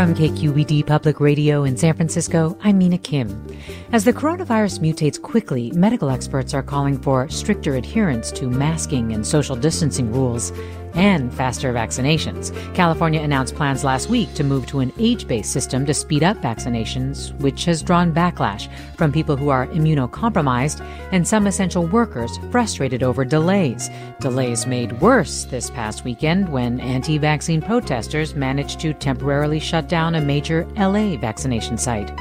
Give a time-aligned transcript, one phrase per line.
[0.00, 3.46] From KQED Public Radio in San Francisco, I'm Mina Kim.
[3.92, 9.26] As the coronavirus mutates quickly, medical experts are calling for stricter adherence to masking and
[9.26, 10.52] social distancing rules
[10.94, 12.52] and faster vaccinations.
[12.74, 16.36] California announced plans last week to move to an age based system to speed up
[16.38, 23.02] vaccinations, which has drawn backlash from people who are immunocompromised and some essential workers frustrated
[23.02, 23.90] over delays.
[24.20, 30.14] Delays made worse this past weekend when anti vaccine protesters managed to temporarily shut down
[30.14, 32.12] a major LA vaccination site.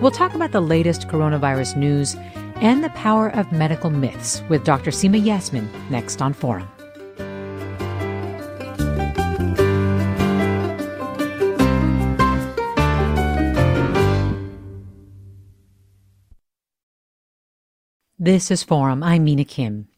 [0.00, 2.16] We'll talk about the latest coronavirus news
[2.56, 4.90] and the power of medical myths with Dr.
[4.90, 6.68] Seema Yasmin next on Forum.
[18.24, 19.02] This is Forum.
[19.02, 19.88] I'm Mina Kim.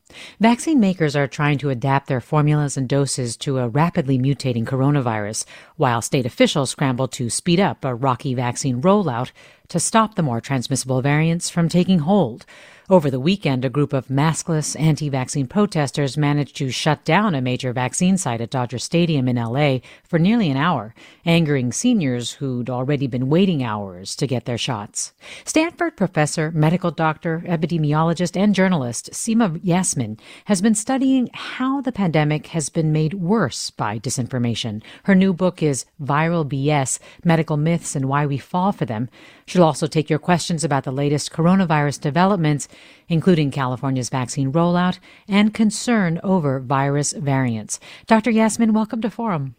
[0.40, 5.44] Vaccine makers are trying to adapt their formulas and doses to a rapidly mutating coronavirus,
[5.76, 9.30] while state officials scramble to speed up a rocky vaccine rollout
[9.68, 12.46] to stop the more transmissible variants from taking hold.
[12.90, 17.40] Over the weekend, a group of maskless anti vaccine protesters managed to shut down a
[17.40, 22.68] major vaccine site at Dodger Stadium in LA for nearly an hour, angering seniors who'd
[22.68, 25.14] already been waiting hours to get their shots.
[25.46, 32.48] Stanford professor, medical doctor, epidemiologist, and journalist Seema Yasmin has been studying how the pandemic
[32.48, 34.82] has been made worse by disinformation.
[35.04, 39.08] Her new book is Viral BS Medical Myths and Why We Fall for Them.
[39.46, 42.68] She'll also take your questions about the latest coronavirus developments
[43.08, 47.80] including California's vaccine rollout and concern over virus variants.
[48.06, 48.30] Dr.
[48.30, 49.54] Yasmin, welcome to Forum.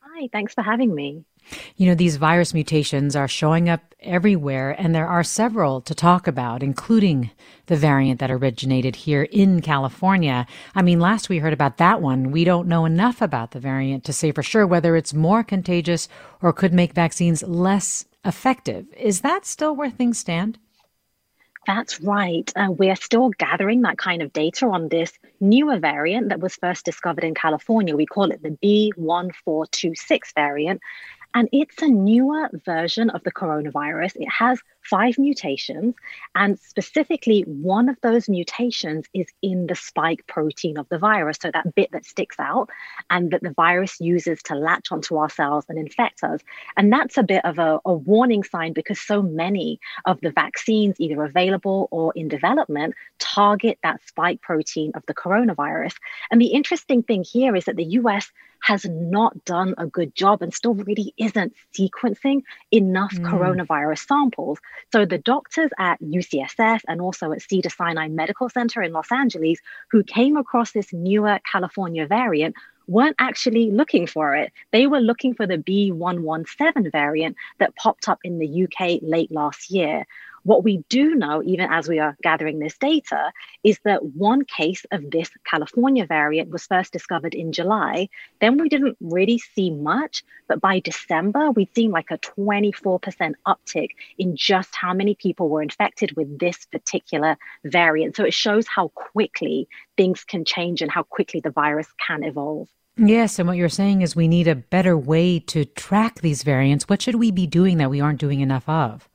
[0.00, 1.24] Hi, thanks for having me.
[1.76, 6.28] You know, these virus mutations are showing up everywhere, and there are several to talk
[6.28, 7.32] about, including
[7.66, 10.46] the variant that originated here in California.
[10.76, 12.30] I mean, last we heard about that one.
[12.30, 16.08] We don't know enough about the variant to say for sure whether it's more contagious
[16.40, 18.86] or could make vaccines less effective.
[18.96, 20.58] Is that still where things stand?
[21.66, 22.50] That's right.
[22.56, 26.84] Uh, we're still gathering that kind of data on this newer variant that was first
[26.84, 27.96] discovered in California.
[27.96, 28.58] We call it the
[28.96, 30.80] B1426 variant.
[31.34, 34.16] And it's a newer version of the coronavirus.
[34.16, 35.94] It has five mutations.
[36.34, 41.38] And specifically, one of those mutations is in the spike protein of the virus.
[41.40, 42.68] So that bit that sticks out
[43.10, 46.40] and that the virus uses to latch onto our cells and infect us.
[46.76, 50.96] And that's a bit of a, a warning sign because so many of the vaccines,
[50.98, 55.94] either available or in development, target that spike protein of the coronavirus.
[56.30, 58.30] And the interesting thing here is that the US
[58.62, 63.24] has not done a good job and still really isn't sequencing enough mm.
[63.24, 64.58] coronavirus samples.
[64.92, 69.58] So the doctors at UCSF and also at Cedar Sinai Medical Center in Los Angeles
[69.90, 72.54] who came across this newer California variant
[72.86, 74.52] weren't actually looking for it.
[74.72, 79.70] They were looking for the B117 variant that popped up in the UK late last
[79.70, 80.04] year.
[80.44, 83.32] What we do know, even as we are gathering this data,
[83.62, 88.08] is that one case of this California variant was first discovered in July.
[88.40, 93.90] Then we didn't really see much, but by December, we'd seen like a 24% uptick
[94.18, 98.16] in just how many people were infected with this particular variant.
[98.16, 102.68] So it shows how quickly things can change and how quickly the virus can evolve.
[102.96, 106.88] Yes, and what you're saying is we need a better way to track these variants.
[106.88, 109.08] What should we be doing that we aren't doing enough of?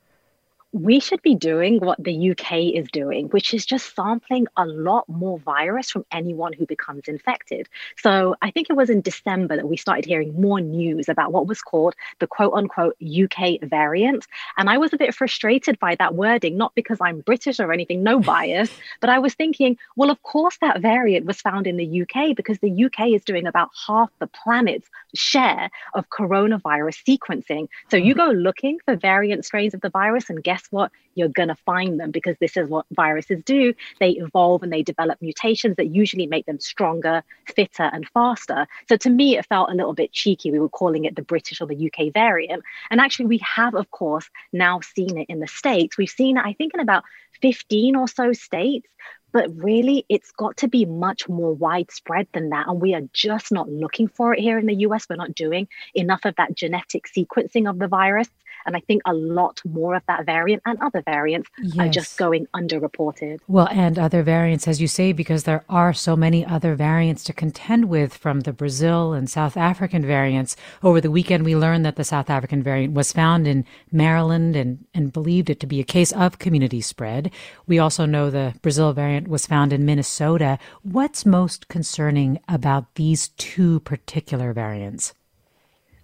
[0.72, 5.08] We should be doing what the UK is doing, which is just sampling a lot
[5.08, 7.68] more virus from anyone who becomes infected.
[7.96, 11.46] So I think it was in December that we started hearing more news about what
[11.46, 14.26] was called the quote unquote UK variant.
[14.58, 18.02] And I was a bit frustrated by that wording, not because I'm British or anything,
[18.02, 22.02] no bias, but I was thinking, well, of course that variant was found in the
[22.02, 27.68] UK because the UK is doing about half the planet's share of coronavirus sequencing.
[27.90, 28.32] So you mm-hmm.
[28.32, 30.90] go looking for variant strains of the virus and guess guess what?
[31.14, 33.74] You're going to find them because this is what viruses do.
[34.00, 38.66] They evolve and they develop mutations that usually make them stronger, fitter, and faster.
[38.88, 40.50] So to me, it felt a little bit cheeky.
[40.50, 42.62] We were calling it the British or the UK variant.
[42.90, 45.96] And actually, we have, of course, now seen it in the States.
[45.96, 47.04] We've seen it, I think, in about
[47.40, 48.88] 15 or so states.
[49.32, 52.68] But really, it's got to be much more widespread than that.
[52.68, 55.06] And we are just not looking for it here in the US.
[55.08, 58.28] We're not doing enough of that genetic sequencing of the virus.
[58.66, 61.78] And I think a lot more of that variant and other variants yes.
[61.78, 63.38] are just going underreported.
[63.48, 67.32] Well, and other variants, as you say, because there are so many other variants to
[67.32, 70.54] contend with from the Brazil and South African variants.
[70.82, 74.84] Over the weekend, we learned that the South African variant was found in Maryland and,
[74.92, 77.30] and believed it to be a case of community spread.
[77.66, 80.58] We also know the Brazil variant was found in Minnesota.
[80.82, 85.14] What's most concerning about these two particular variants?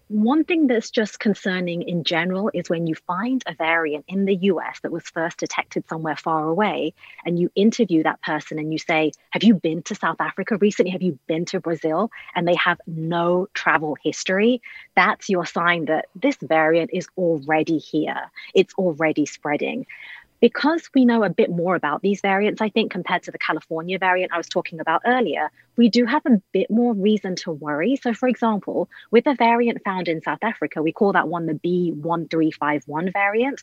[0.09, 4.37] One thing that's just concerning in general is when you find a variant in the
[4.37, 6.93] US that was first detected somewhere far away,
[7.25, 10.93] and you interview that person and you say, Have you been to South Africa recently?
[10.93, 12.11] Have you been to Brazil?
[12.35, 14.61] And they have no travel history.
[14.95, 19.87] That's your sign that this variant is already here, it's already spreading
[20.45, 23.99] because we know a bit more about these variants, I think, compared to the California
[23.99, 27.97] variant I was talking about earlier, we do have a bit more reason to worry.
[27.97, 31.55] So, for example, with the variant found in South Africa, we call that one the
[31.55, 33.63] B1351 variant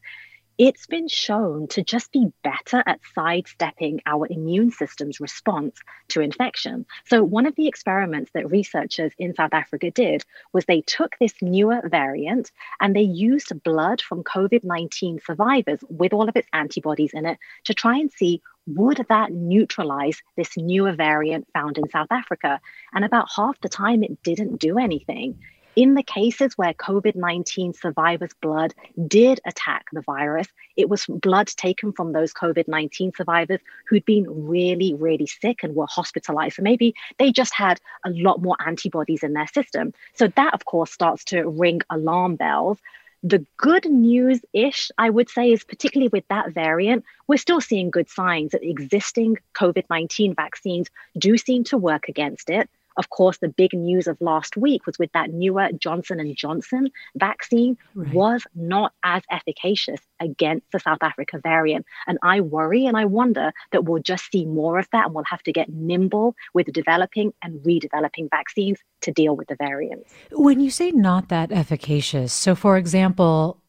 [0.64, 5.80] it's been shown to just be better at sidestepping our immune system's response
[6.10, 6.86] to infection.
[7.08, 10.24] So, one of the experiments that researchers in South Africa did
[10.54, 16.14] was they took this newer variant and they used blood from COVID 19 survivors with
[16.14, 20.94] all of its antibodies in it to try and see would that neutralize this newer
[20.94, 22.62] variant found in South Africa?
[22.94, 25.40] And about half the time, it didn't do anything.
[25.78, 28.74] In the cases where COVID 19 survivors' blood
[29.08, 34.26] did attack the virus, it was blood taken from those COVID 19 survivors who'd been
[34.48, 36.58] really, really sick and were hospitalized.
[36.58, 39.94] So maybe they just had a lot more antibodies in their system.
[40.14, 42.78] So that, of course, starts to ring alarm bells.
[43.24, 47.92] The good news ish, I would say, is particularly with that variant, we're still seeing
[47.92, 52.70] good signs that existing COVID 19 vaccines do seem to work against it.
[52.98, 56.90] Of course, the big news of last week was with that newer Johnson and Johnson
[57.16, 58.14] vaccine right.
[58.14, 61.86] was not as efficacious against the South Africa variant.
[62.08, 65.24] And I worry and I wonder that we'll just see more of that and we'll
[65.26, 70.12] have to get nimble with developing and redeveloping vaccines to deal with the variants.
[70.32, 73.61] When you say not that efficacious, so for example,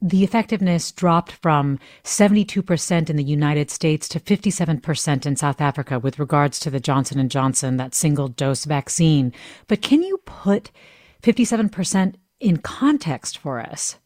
[0.00, 6.18] the effectiveness dropped from 72% in the United States to 57% in South Africa with
[6.18, 9.32] regards to the Johnson & Johnson that single dose vaccine.
[9.66, 10.70] But can you put
[11.22, 13.96] 57% in context for us?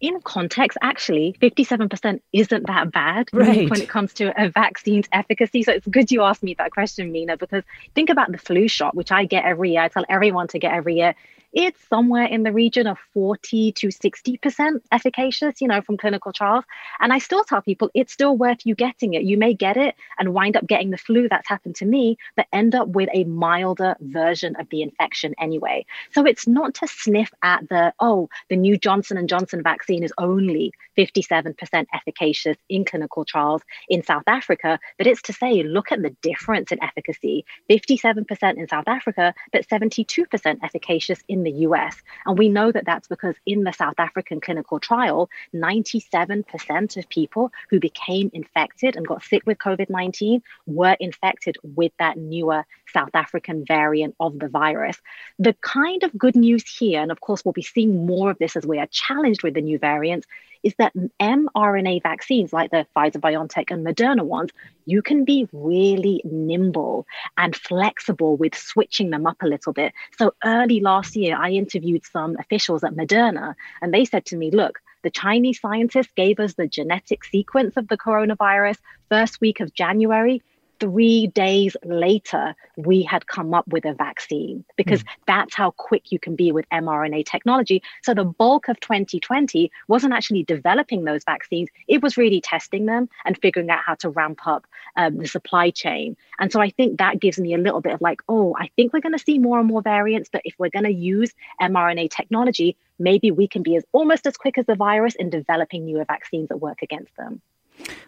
[0.00, 3.68] in context, actually, 57% isn't that bad right.
[3.68, 5.62] when it comes to a vaccine's efficacy.
[5.62, 7.62] So it's good you asked me that question, Mina, because
[7.94, 9.82] think about the flu shot, which I get every year.
[9.82, 11.14] I tell everyone to get every year
[11.54, 16.64] it's somewhere in the region of 40 to 60% efficacious, you know, from clinical trials.
[17.00, 19.22] And I still tell people it's still worth you getting it.
[19.22, 22.46] You may get it and wind up getting the flu that's happened to me, but
[22.52, 25.86] end up with a milder version of the infection anyway.
[26.12, 30.12] So it's not to sniff at the, oh, the new Johnson and Johnson vaccine is
[30.18, 36.02] only 57% efficacious in clinical trials in South Africa, but it's to say, look at
[36.02, 41.96] the difference in efficacy 57% in South Africa, but 72% efficacious in the US.
[42.26, 47.52] And we know that that's because in the South African clinical trial, 97% of people
[47.70, 53.14] who became infected and got sick with COVID 19 were infected with that newer South
[53.14, 54.96] African variant of the virus.
[55.38, 58.56] The kind of good news here, and of course, we'll be seeing more of this
[58.56, 60.26] as we are challenged with the new variants,
[60.64, 64.50] is that mRNA vaccines like the Pfizer BioNTech and Moderna ones,
[64.86, 67.06] you can be really nimble
[67.36, 69.92] and flexible with switching them up a little bit.
[70.18, 74.50] So early last year, I interviewed some officials at Moderna, and they said to me,
[74.50, 78.78] look, the Chinese scientists gave us the genetic sequence of the coronavirus
[79.10, 80.42] first week of January
[80.80, 85.08] three days later, we had come up with a vaccine because mm.
[85.26, 87.82] that's how quick you can be with mRNA technology.
[88.02, 93.08] So the bulk of 2020 wasn't actually developing those vaccines, it was really testing them
[93.24, 94.66] and figuring out how to ramp up
[94.96, 96.16] um, the supply chain.
[96.38, 98.92] And so I think that gives me a little bit of like, oh, I think
[98.92, 102.10] we're going to see more and more variants, but if we're going to use mRNA
[102.10, 106.04] technology, maybe we can be as almost as quick as the virus in developing newer
[106.04, 107.40] vaccines that work against them.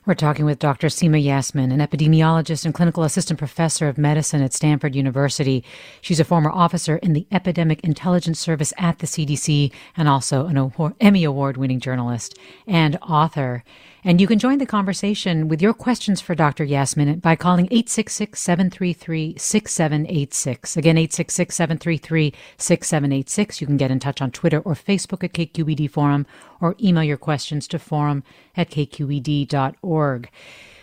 [0.07, 0.87] We're talking with Dr.
[0.87, 5.65] Seema Yasmin, an epidemiologist and clinical assistant professor of medicine at Stanford University.
[6.01, 10.95] She's a former officer in the Epidemic Intelligence Service at the CDC and also an
[11.01, 13.65] Emmy Award winning journalist and author.
[14.07, 16.63] And you can join the conversation with your questions for Dr.
[16.63, 20.77] Yasmin by calling 866 733 6786.
[20.77, 23.61] Again, 866 733 6786.
[23.61, 26.25] You can get in touch on Twitter or Facebook at KQED Forum
[26.61, 28.23] or email your questions to forum
[28.57, 30.31] at kqed.org.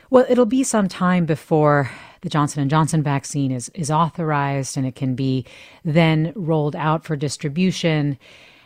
[0.10, 1.90] Well, it'll be some time before
[2.24, 5.46] the Johnson & Johnson vaccine is, is authorized and it can be
[5.86, 8.18] then rolled out for distribution.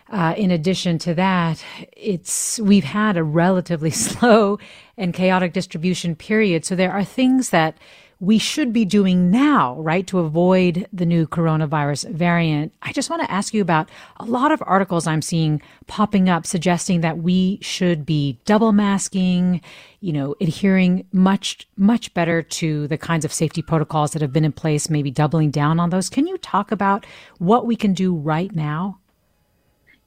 [0.10, 4.58] Uh, in addition to that, it's we've had a relatively slow
[4.98, 6.66] and chaotic distribution period.
[6.66, 7.78] So there are things that
[8.20, 12.74] we should be doing now, right, to avoid the new coronavirus variant.
[12.82, 16.46] I just want to ask you about a lot of articles I'm seeing popping up
[16.46, 19.62] suggesting that we should be double masking,
[20.00, 24.46] you know, adhering much, much better to the kinds of safety protocols that have been
[24.46, 26.10] in place, maybe doubling down on those.
[26.10, 27.06] Can you talk about
[27.38, 28.98] what we can do right now?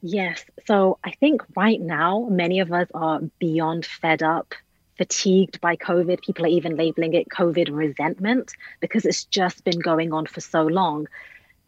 [0.01, 0.43] Yes.
[0.65, 4.53] So I think right now, many of us are beyond fed up,
[4.97, 6.21] fatigued by COVID.
[6.21, 10.63] People are even labeling it COVID resentment because it's just been going on for so
[10.63, 11.07] long.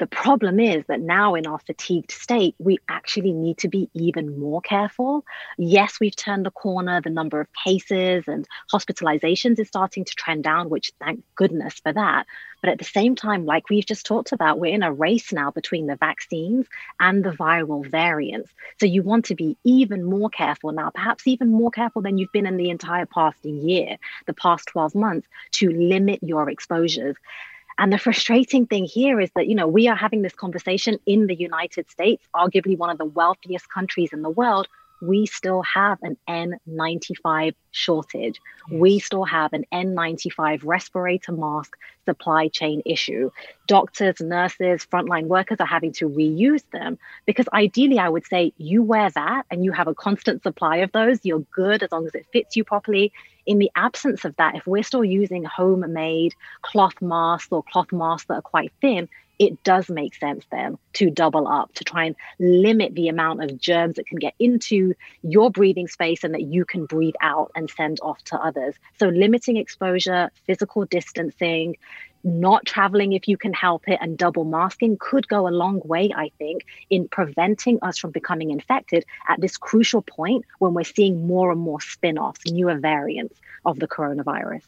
[0.03, 4.37] The problem is that now, in our fatigued state, we actually need to be even
[4.37, 5.23] more careful.
[5.57, 6.99] Yes, we've turned the corner.
[6.99, 11.93] The number of cases and hospitalizations is starting to trend down, which thank goodness for
[11.93, 12.25] that.
[12.59, 15.51] But at the same time, like we've just talked about, we're in a race now
[15.51, 16.67] between the vaccines
[16.99, 18.51] and the viral variants.
[18.81, 22.33] So you want to be even more careful now, perhaps even more careful than you've
[22.33, 23.95] been in the entire past year,
[24.25, 27.15] the past 12 months, to limit your exposures.
[27.77, 31.27] And the frustrating thing here is that, you know, we are having this conversation in
[31.27, 34.67] the United States, arguably one of the wealthiest countries in the world,
[35.03, 38.39] we still have an N95 shortage.
[38.71, 43.29] We still have an N95 respirator mask supply chain issue.
[43.67, 48.81] Doctors, nurses, frontline workers are having to reuse them because ideally, I would say you
[48.81, 51.19] wear that and you have a constant supply of those.
[51.23, 53.11] You're good as long as it fits you properly.
[53.45, 58.27] In the absence of that, if we're still using homemade cloth masks or cloth masks
[58.27, 59.09] that are quite thin,
[59.39, 63.59] it does make sense then to double up to try and limit the amount of
[63.59, 67.69] germs that can get into your breathing space and that you can breathe out and
[67.69, 68.75] send off to others.
[68.99, 71.77] So, limiting exposure, physical distancing,
[72.23, 76.11] not traveling if you can help it, and double masking could go a long way,
[76.15, 81.27] I think, in preventing us from becoming infected at this crucial point when we're seeing
[81.27, 84.63] more and more spin offs, newer variants of the coronavirus.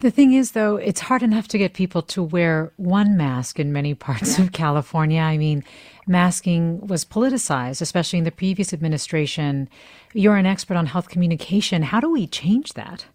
[0.00, 3.72] The thing is, though, it's hard enough to get people to wear one mask in
[3.72, 5.20] many parts of California.
[5.20, 5.64] I mean,
[6.06, 9.68] masking was politicized, especially in the previous administration.
[10.12, 11.82] You're an expert on health communication.
[11.82, 13.06] How do we change that?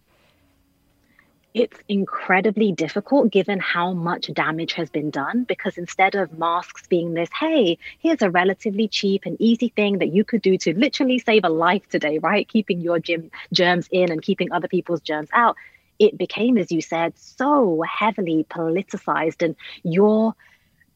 [1.54, 7.14] It's incredibly difficult given how much damage has been done because instead of masks being
[7.14, 11.18] this, hey, here's a relatively cheap and easy thing that you could do to literally
[11.18, 12.46] save a life today, right?
[12.46, 15.56] Keeping your gym germs in and keeping other people's germs out
[15.98, 20.34] it became, as you said, so heavily politicized, and your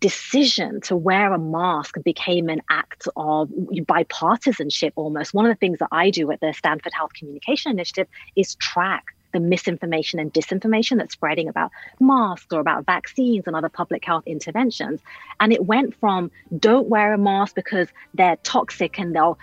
[0.01, 5.35] decision to wear a mask became an act of bipartisanship almost.
[5.35, 9.15] One of the things that I do at the Stanford Health Communication Initiative is track
[9.33, 14.25] the misinformation and disinformation that's spreading about masks or about vaccines and other public health
[14.27, 15.01] interventions.
[15.39, 19.39] And it went from don't wear a mask because they're toxic and they'll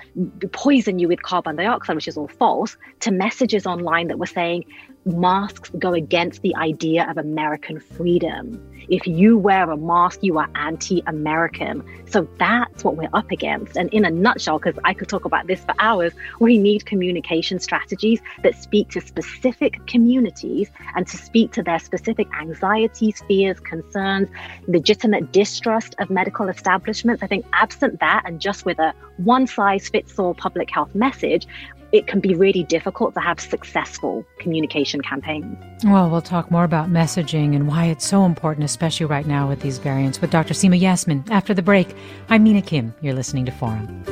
[0.51, 4.65] poison you with carbon dioxide, which is all false, to messages online that were saying
[5.07, 8.61] masks go against the idea of American freedom.
[8.89, 11.83] If you wear a mask, you are anti American.
[12.09, 13.75] So that's what we're up against.
[13.75, 17.59] And in a nutshell, because I could talk about this for hours, we need communication
[17.59, 24.29] strategies that speak to specific communities and to speak to their specific anxieties, fears, concerns,
[24.67, 27.23] legitimate distrust of medical establishments.
[27.23, 31.47] I think, absent that, and just with a one size fits all public health message,
[31.91, 35.57] it can be really difficult to have successful communication campaigns.
[35.83, 39.61] Well, we'll talk more about messaging and why it's so important, especially right now with
[39.61, 40.53] these variants, with Dr.
[40.53, 41.95] Seema Yasmin after the break.
[42.29, 42.93] I'm Mina Kim.
[43.01, 44.03] You're listening to Forum.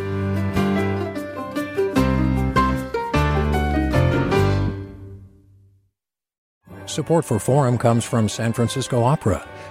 [6.85, 9.45] Support for Forum comes from San Francisco Opera.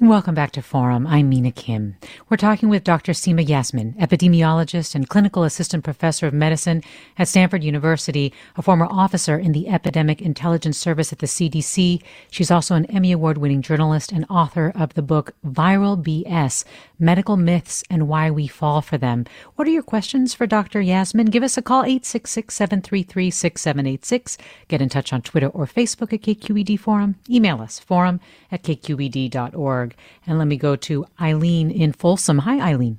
[0.00, 1.08] Welcome back to Forum.
[1.08, 1.96] I'm Mina Kim.
[2.28, 3.10] We're talking with Dr.
[3.10, 6.84] Seema Yasmin, epidemiologist and clinical assistant professor of medicine
[7.18, 12.00] at Stanford University, a former officer in the Epidemic Intelligence Service at the CDC.
[12.30, 16.64] She's also an Emmy Award winning journalist and author of the book Viral BS
[17.00, 19.24] Medical Myths and Why We Fall for Them.
[19.56, 20.80] What are your questions for Dr.
[20.80, 21.26] Yasmin?
[21.26, 24.38] Give us a call 866 733 6786.
[24.68, 27.16] Get in touch on Twitter or Facebook at KQED Forum.
[27.28, 28.20] Email us forum
[28.52, 29.87] at kqed.org.
[30.26, 32.38] And let me go to Eileen in Folsom.
[32.38, 32.98] Hi, Eileen.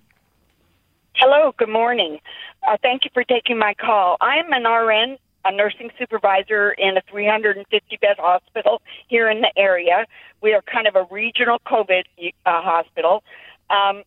[1.16, 2.20] Hello, good morning.
[2.68, 4.18] Uh, thank you for taking my call.
[4.22, 10.06] I'm an RN, a nursing supervisor in a 350 bed hospital here in the area.
[10.42, 13.24] We are kind of a regional COVID uh, hospital.
[13.70, 14.04] Um,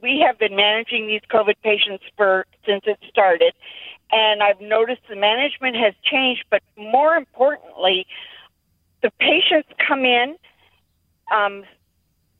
[0.00, 3.54] we have been managing these COVID patients for since it started,
[4.10, 6.44] and I've noticed the management has changed.
[6.50, 8.06] But more importantly,
[9.02, 10.36] the patients come in
[11.34, 11.64] um,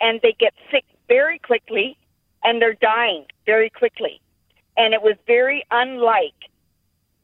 [0.03, 1.97] and they get sick very quickly
[2.45, 4.21] and they're dying very quickly.
[4.77, 6.35] And it was very unlike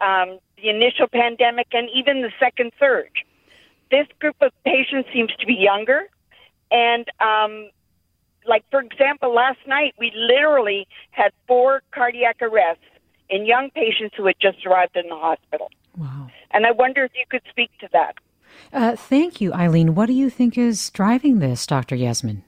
[0.01, 3.25] um, the initial pandemic and even the second surge.
[3.91, 6.09] This group of patients seems to be younger.
[6.71, 7.71] And, um,
[8.47, 12.85] like, for example, last night we literally had four cardiac arrests
[13.29, 15.71] in young patients who had just arrived in the hospital.
[15.97, 16.29] Wow.
[16.51, 18.15] And I wonder if you could speak to that.
[18.73, 19.95] Uh, thank you, Eileen.
[19.95, 21.95] What do you think is driving this, Dr.
[21.95, 22.43] Yasmin?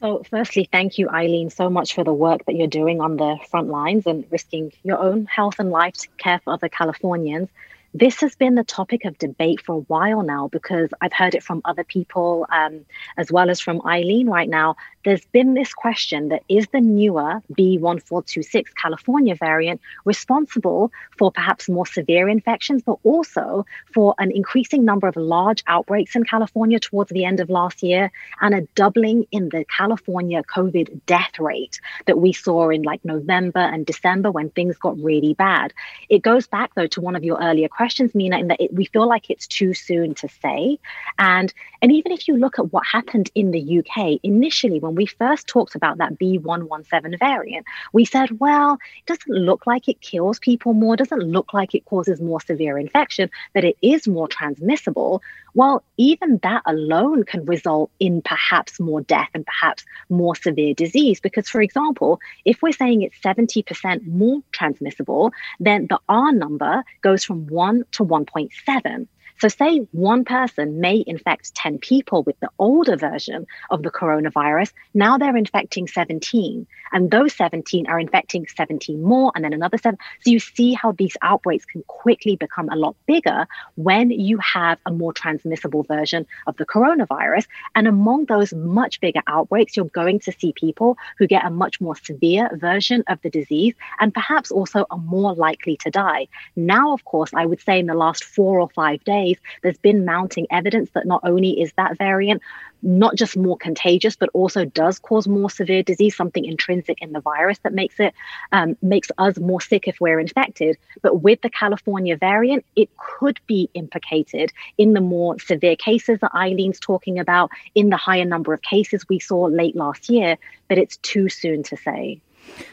[0.00, 3.36] So, firstly, thank you, Eileen, so much for the work that you're doing on the
[3.50, 7.50] front lines and risking your own health and life to care for other Californians.
[7.92, 11.42] This has been the topic of debate for a while now because I've heard it
[11.42, 12.86] from other people um,
[13.18, 14.76] as well as from Eileen right now.
[15.04, 21.86] There's been this question that is the newer B1426 California variant responsible for perhaps more
[21.86, 23.64] severe infections, but also
[23.94, 28.12] for an increasing number of large outbreaks in California towards the end of last year
[28.42, 33.60] and a doubling in the California COVID death rate that we saw in like November
[33.60, 35.72] and December when things got really bad.
[36.10, 38.84] It goes back though to one of your earlier questions, Mina, in that it, we
[38.84, 40.78] feel like it's too soon to say.
[41.18, 45.06] And and even if you look at what happened in the UK initially, when we
[45.06, 50.38] first talked about that B117 variant, we said, well, it doesn't look like it kills
[50.38, 55.22] people more, doesn't look like it causes more severe infection, that it is more transmissible.
[55.54, 61.20] Well, even that alone can result in perhaps more death and perhaps more severe disease.
[61.20, 67.24] Because, for example, if we're saying it's 70% more transmissible, then the R number goes
[67.24, 69.06] from 1 to 1.7.
[69.40, 74.72] So, say one person may infect 10 people with the older version of the coronavirus.
[74.92, 79.98] Now they're infecting 17, and those 17 are infecting 17 more, and then another seven.
[80.20, 84.78] So, you see how these outbreaks can quickly become a lot bigger when you have
[84.84, 87.46] a more transmissible version of the coronavirus.
[87.74, 91.80] And among those much bigger outbreaks, you're going to see people who get a much
[91.80, 96.28] more severe version of the disease and perhaps also are more likely to die.
[96.56, 99.29] Now, of course, I would say in the last four or five days,
[99.62, 102.42] there's been mounting evidence that not only is that variant
[102.82, 107.20] not just more contagious, but also does cause more severe disease, something intrinsic in the
[107.20, 108.14] virus that makes it
[108.52, 110.78] um, makes us more sick if we're infected.
[111.02, 116.32] But with the California variant, it could be implicated in the more severe cases that
[116.34, 120.38] Eileen's talking about, in the higher number of cases we saw late last year.
[120.68, 122.20] But it's too soon to say.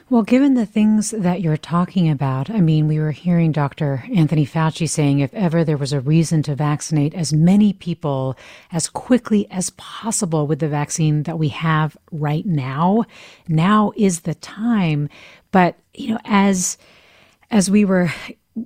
[0.10, 4.06] Well, given the things that you're talking about, I mean, we were hearing Dr.
[4.16, 8.38] Anthony Fauci saying if ever there was a reason to vaccinate as many people
[8.72, 13.04] as quickly as possible with the vaccine that we have right now,
[13.48, 15.10] now is the time.
[15.52, 16.78] But, you know, as
[17.50, 18.12] as we were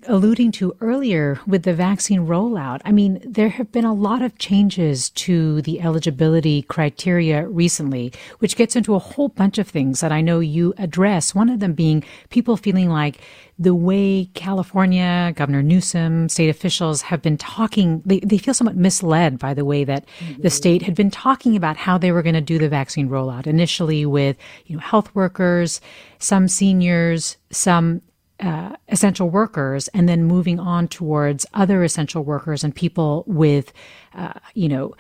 [0.07, 4.37] alluding to earlier with the vaccine rollout, I mean, there have been a lot of
[4.37, 10.11] changes to the eligibility criteria recently, which gets into a whole bunch of things that
[10.11, 11.35] I know you address.
[11.35, 13.19] One of them being people feeling like
[13.59, 19.37] the way California, Governor Newsom, state officials have been talking, they, they feel somewhat misled
[19.37, 20.41] by the way that mm-hmm.
[20.41, 23.45] the state had been talking about how they were going to do the vaccine rollout
[23.45, 25.79] initially with, you know, health workers,
[26.17, 28.01] some seniors, some
[28.41, 33.71] uh, essential workers and then moving on towards other essential workers and people with,
[34.15, 34.93] uh, you know,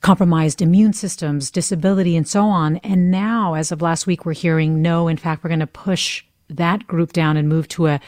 [0.00, 2.76] compromised immune systems, disability, and so on.
[2.78, 6.24] And now, as of last week, we're hearing no, in fact, we're going to push
[6.48, 8.00] that group down and move to a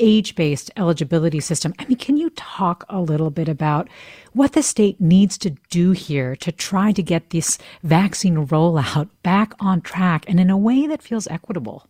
[0.00, 1.74] age based eligibility system.
[1.78, 3.88] I mean, can you talk a little bit about
[4.32, 9.54] what the state needs to do here to try to get this vaccine rollout back
[9.60, 11.86] on track and in a way that feels equitable?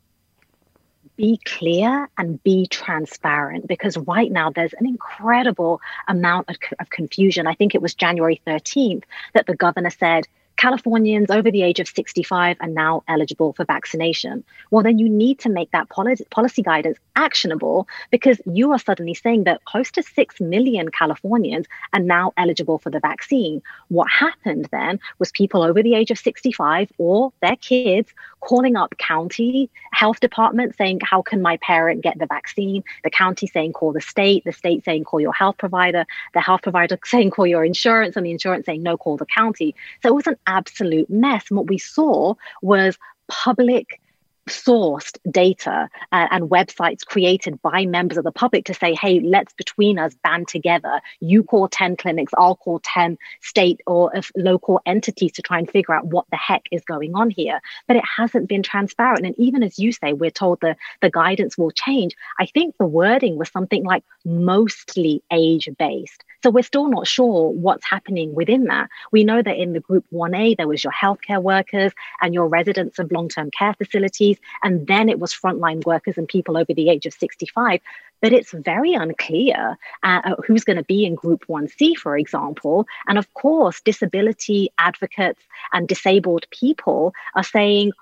[1.20, 5.78] Be clear and be transparent because right now there's an incredible
[6.08, 7.46] amount of, of, confusion.
[7.46, 9.02] I think it was January 13th
[9.34, 10.26] that the governor said
[10.60, 14.44] Californians over the age of 65 are now eligible for vaccination.
[14.70, 19.14] Well, then you need to make that policy, policy guidance actionable because you are suddenly
[19.14, 23.62] saying that close to 6 million Californians are now eligible for the vaccine.
[23.88, 28.94] What happened then was people over the age of 65 or their kids calling up
[28.98, 32.82] county health departments saying, How can my parent get the vaccine?
[33.04, 36.62] The county saying, Call the state, the state saying, Call your health provider, the health
[36.62, 39.74] provider saying, Call your insurance, and the insurance saying, No, call the county.
[40.02, 41.44] So it was an absolute mess.
[41.48, 44.00] And what we saw was public
[44.48, 49.52] sourced data uh, and websites created by members of the public to say, hey, let's
[49.54, 51.00] between us band together.
[51.20, 55.94] You call 10 clinics, I'll call 10 state or local entities to try and figure
[55.94, 57.60] out what the heck is going on here.
[57.86, 59.24] But it hasn't been transparent.
[59.24, 62.16] And even as you say, we're told the, the guidance will change.
[62.38, 66.24] I think the wording was something like mostly age based.
[66.42, 68.88] So we're still not sure what's happening within that.
[69.12, 72.98] We know that in the group 1A, there was your healthcare workers and your residents
[72.98, 74.38] of long term care facilities.
[74.62, 77.80] And then it was frontline workers and people over the age of 65.
[78.22, 82.86] But it's very unclear uh, uh who's going to be in Group 1C, for example.
[83.06, 87.92] And of course, disability advocates and disabled people are saying,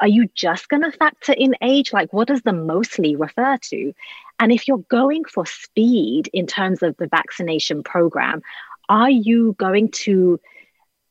[0.00, 1.92] are you just going to factor in age?
[1.92, 3.92] Like, what does the mostly refer to?
[4.40, 8.40] And if you're going for speed in terms of the vaccination program,
[8.88, 10.40] are you going to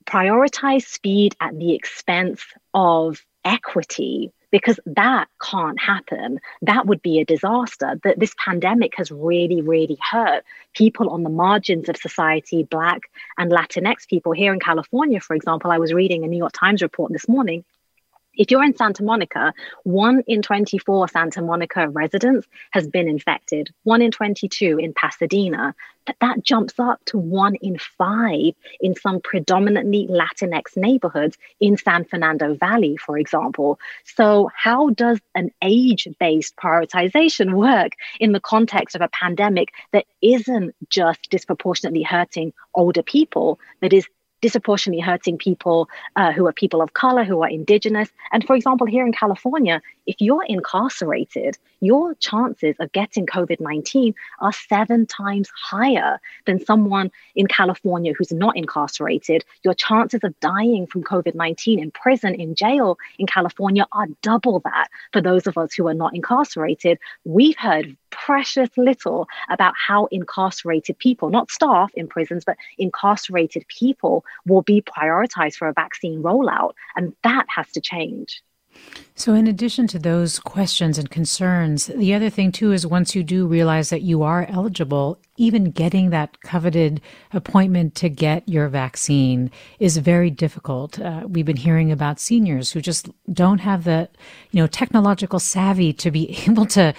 [0.06, 2.42] prioritize speed at the expense
[2.74, 4.32] of equity?
[4.52, 6.40] Because that can't happen.
[6.64, 8.00] That would be a disaster.
[8.04, 13.02] That this pandemic has really, really hurt people on the margins of society, Black
[13.38, 14.32] and Latinx people.
[14.32, 17.64] Here in California, for example, I was reading a New York Times report this morning
[18.40, 24.02] if you're in Santa Monica, one in 24 Santa Monica residents has been infected, one
[24.02, 25.76] in 22 in Pasadena.
[26.06, 32.06] But that jumps up to one in five in some predominantly Latinx neighborhoods in San
[32.06, 33.78] Fernando Valley, for example.
[34.06, 40.06] So, how does an age based prioritization work in the context of a pandemic that
[40.22, 44.08] isn't just disproportionately hurting older people, that is
[44.42, 48.10] disproportionately hurting people uh, who are people of color, who are indigenous.
[48.32, 54.14] And for example, here in California, if you're incarcerated, your chances of getting COVID 19
[54.40, 59.46] are seven times higher than someone in California who's not incarcerated.
[59.64, 64.60] Your chances of dying from COVID 19 in prison, in jail in California are double
[64.62, 66.98] that for those of us who are not incarcerated.
[67.24, 74.26] We've heard precious little about how incarcerated people, not staff in prisons, but incarcerated people
[74.46, 76.74] will be prioritized for a vaccine rollout.
[76.96, 78.42] And that has to change.
[79.16, 83.22] So, in addition to those questions and concerns, the other thing too is once you
[83.22, 87.02] do realize that you are eligible, even getting that coveted
[87.34, 91.00] appointment to get your vaccine is very difficult.
[91.00, 94.08] Uh, we've been hearing about seniors who just don't have the,
[94.52, 96.94] you know, technological savvy to be able to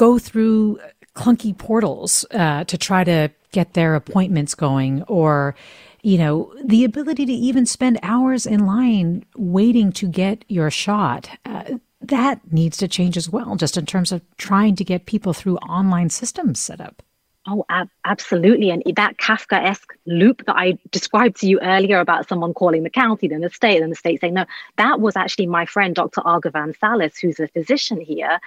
[0.00, 0.80] go through
[1.14, 5.54] clunky portals uh, to try to get their appointments going or
[6.02, 11.28] you know the ability to even spend hours in line waiting to get your shot
[11.44, 11.64] uh,
[12.00, 15.58] that needs to change as well just in terms of trying to get people through
[15.58, 17.02] online systems set up
[17.46, 18.68] Oh, ab- absolutely.
[18.68, 22.90] And that Kafka esque loop that I described to you earlier about someone calling the
[22.90, 24.44] county, then the state, then the state saying no,
[24.76, 26.20] that was actually my friend, Dr.
[26.20, 28.38] Arghavan Salles, who's a physician here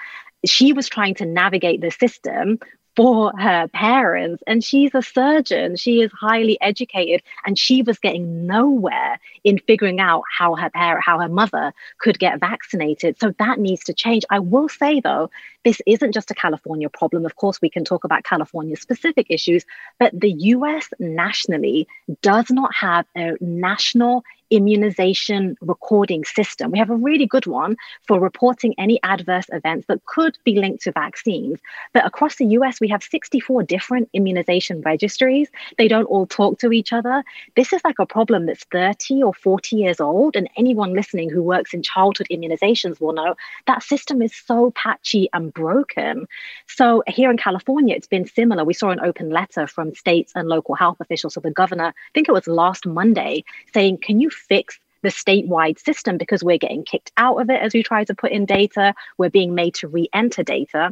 [0.46, 2.60] she was trying to navigate the system
[2.96, 4.44] for her parents.
[4.46, 5.76] And she's a surgeon.
[5.76, 7.24] She is highly educated.
[7.46, 12.20] And she was getting nowhere in figuring out how her parent, how her mother could
[12.20, 13.20] get vaccinated.
[13.20, 14.26] So that needs to change.
[14.30, 15.30] I will say though,
[15.64, 17.26] this isn't just a California problem.
[17.26, 19.66] Of course, we can talk about California specific issues,
[20.00, 21.88] but the US nationally
[22.22, 26.72] does not have a national immunization recording system.
[26.72, 27.78] We have a really good one
[28.08, 31.60] for reporting any adverse events that could be linked to vaccines.
[31.94, 35.50] But across the US, we have 64 different immunization registries.
[35.78, 37.24] They don't all talk to each other.
[37.56, 40.36] This is like a problem that's 30 or 40 years old.
[40.36, 43.36] And anyone listening who works in childhood immunizations will know
[43.68, 46.28] that system is so patchy and broken.
[46.68, 48.64] So here in California, it's been similar.
[48.64, 51.34] We saw an open letter from states and local health officials.
[51.34, 55.80] So the governor, I think it was last Monday, saying, Can you fix the statewide
[55.80, 58.96] system because we're getting kicked out of it as we try to put in data.
[59.18, 60.92] We're being made to re enter data.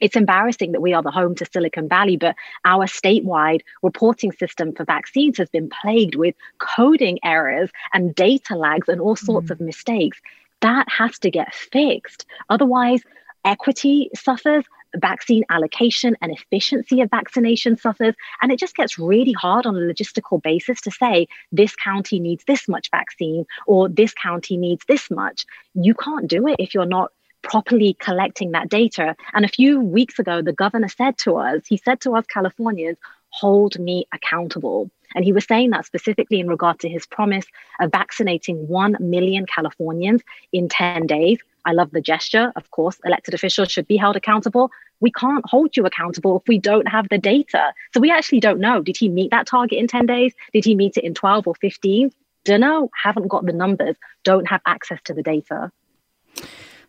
[0.00, 4.72] It's embarrassing that we are the home to Silicon Valley, but our statewide reporting system
[4.72, 9.50] for vaccines has been plagued with coding errors and data lags and all sorts mm.
[9.50, 10.20] of mistakes.
[10.60, 12.26] That has to get fixed.
[12.48, 13.02] Otherwise,
[13.44, 14.64] equity suffers,
[14.96, 18.14] vaccine allocation and efficiency of vaccination suffers.
[18.40, 22.44] And it just gets really hard on a logistical basis to say this county needs
[22.46, 25.46] this much vaccine or this county needs this much.
[25.74, 29.14] You can't do it if you're not properly collecting that data.
[29.32, 32.98] And a few weeks ago, the governor said to us, he said to us Californians,
[33.40, 34.90] hold me accountable.
[35.14, 37.46] And he was saying that specifically in regard to his promise
[37.80, 40.22] of vaccinating 1 million Californians
[40.52, 41.38] in 10 days.
[41.64, 42.52] I love the gesture.
[42.56, 44.70] Of course, elected officials should be held accountable.
[45.00, 47.72] We can't hold you accountable if we don't have the data.
[47.94, 48.82] So we actually don't know.
[48.82, 50.34] Did he meet that target in 10 days?
[50.52, 52.10] Did he meet it in 12 or 15?
[52.44, 52.90] Don't know.
[53.02, 53.96] Haven't got the numbers.
[54.24, 55.70] Don't have access to the data.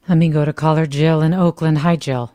[0.07, 1.79] Let me go to caller Jill in Oakland.
[1.79, 2.33] Hi, Jill.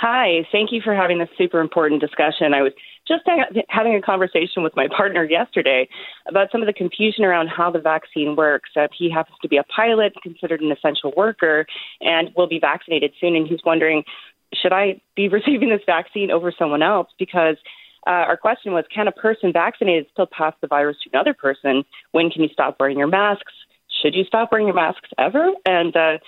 [0.00, 0.48] Hi.
[0.50, 2.54] Thank you for having this super important discussion.
[2.54, 2.72] I was
[3.06, 3.24] just
[3.68, 5.90] having a conversation with my partner yesterday
[6.26, 8.70] about some of the confusion around how the vaccine works.
[8.74, 11.66] Uh, he happens to be a pilot, considered an essential worker,
[12.00, 13.36] and will be vaccinated soon.
[13.36, 14.04] And he's wondering,
[14.54, 17.08] should I be receiving this vaccine over someone else?
[17.18, 17.56] Because
[18.06, 21.84] uh, our question was, can a person vaccinated still pass the virus to another person?
[22.12, 23.52] When can you stop wearing your masks?
[24.00, 25.50] Should you stop wearing your masks ever?
[25.66, 26.18] And uh,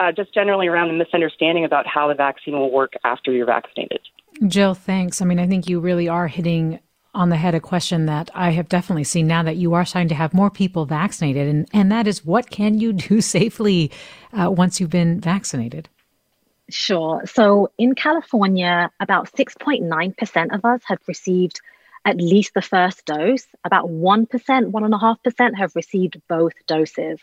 [0.00, 4.00] uh, just generally around the misunderstanding about how the vaccine will work after you're vaccinated.
[4.46, 5.20] Jill, thanks.
[5.20, 6.80] I mean, I think you really are hitting
[7.12, 10.08] on the head a question that I have definitely seen now that you are starting
[10.08, 13.90] to have more people vaccinated, and, and that is what can you do safely
[14.32, 15.88] uh, once you've been vaccinated?
[16.70, 17.22] Sure.
[17.26, 21.60] So in California, about 6.9% of us have received
[22.06, 23.44] at least the first dose.
[23.64, 27.18] About 1%, 1.5% have received both doses.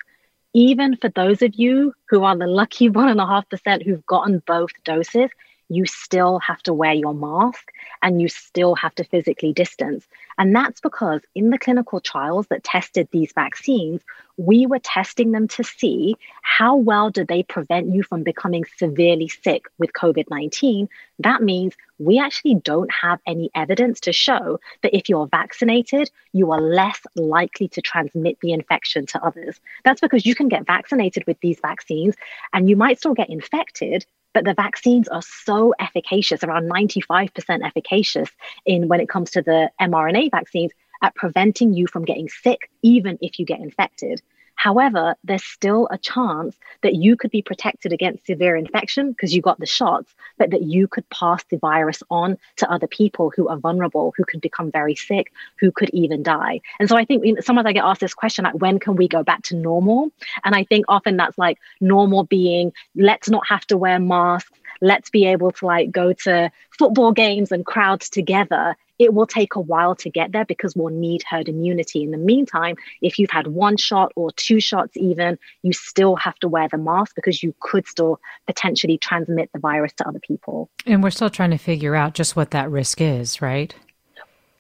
[0.57, 5.29] Even for those of you who are the lucky 1.5% who've gotten both doses,
[5.69, 10.07] you still have to wear your mask and you still have to physically distance.
[10.37, 14.01] And that's because in the clinical trials that tested these vaccines,
[14.37, 19.27] we were testing them to see how well do they prevent you from becoming severely
[19.27, 20.87] sick with COVID 19.
[21.19, 26.51] That means we actually don't have any evidence to show that if you're vaccinated, you
[26.51, 29.59] are less likely to transmit the infection to others.
[29.83, 32.15] That's because you can get vaccinated with these vaccines
[32.53, 38.29] and you might still get infected, but the vaccines are so efficacious, around 95% efficacious
[38.65, 43.17] in when it comes to the mRNA vaccines at preventing you from getting sick, even
[43.21, 44.21] if you get infected.
[44.57, 49.41] However, there's still a chance that you could be protected against severe infection because you
[49.41, 53.47] got the shots, but that you could pass the virus on to other people who
[53.47, 56.59] are vulnerable, who could become very sick, who could even die.
[56.79, 59.23] And so I think sometimes I get asked this question like, when can we go
[59.23, 60.11] back to normal?
[60.43, 65.09] And I think often that's like normal being, let's not have to wear masks let's
[65.09, 69.59] be able to like go to football games and crowds together it will take a
[69.59, 72.03] while to get there because we'll need herd immunity.
[72.03, 76.35] In the meantime, if you've had one shot or two shots, even, you still have
[76.39, 80.69] to wear the mask because you could still potentially transmit the virus to other people.
[80.85, 83.75] And we're still trying to figure out just what that risk is, right?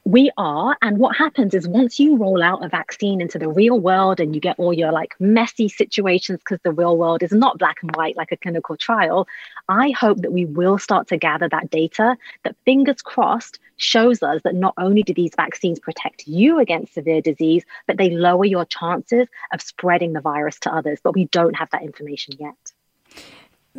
[0.07, 0.77] We are.
[0.81, 4.33] And what happens is once you roll out a vaccine into the real world and
[4.33, 7.93] you get all your like messy situations because the real world is not black and
[7.93, 9.27] white like a clinical trial,
[9.67, 14.41] I hope that we will start to gather that data that fingers crossed shows us
[14.43, 18.63] that not only do these vaccines protect you against severe disease, but they lower your
[18.63, 20.99] chances of spreading the virus to others.
[21.03, 22.55] But we don't have that information yet.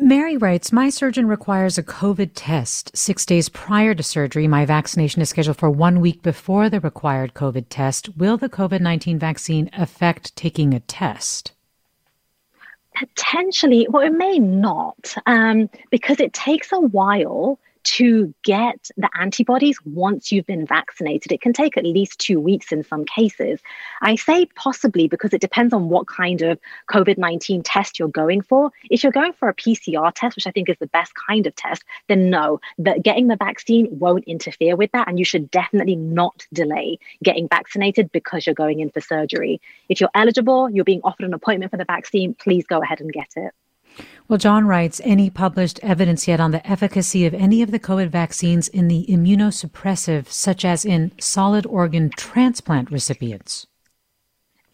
[0.01, 4.47] Mary writes, My surgeon requires a COVID test six days prior to surgery.
[4.47, 8.15] My vaccination is scheduled for one week before the required COVID test.
[8.15, 11.51] Will the COVID 19 vaccine affect taking a test?
[12.95, 17.59] Potentially, well, it may not, um, because it takes a while
[17.89, 21.31] to get the antibodies once you've been vaccinated.
[21.31, 23.59] It can take at least two weeks in some cases.
[24.03, 26.59] I say possibly because it depends on what kind of
[26.91, 28.71] COVID 19 test you're going for.
[28.91, 31.55] If you're going for a PCR test, which I think is the best kind of
[31.55, 35.07] test, then no, that getting the vaccine won't interfere with that.
[35.07, 39.61] And you should definitely not delay getting vaccinated because you're going in for surgery.
[39.89, 43.11] If you're eligible, you're being offered an appointment for the vaccine, please go ahead and
[43.11, 43.51] get it.
[44.27, 48.09] Well, John writes any published evidence yet on the efficacy of any of the COVID
[48.09, 53.65] vaccines in the immunosuppressive, such as in solid organ transplant recipients?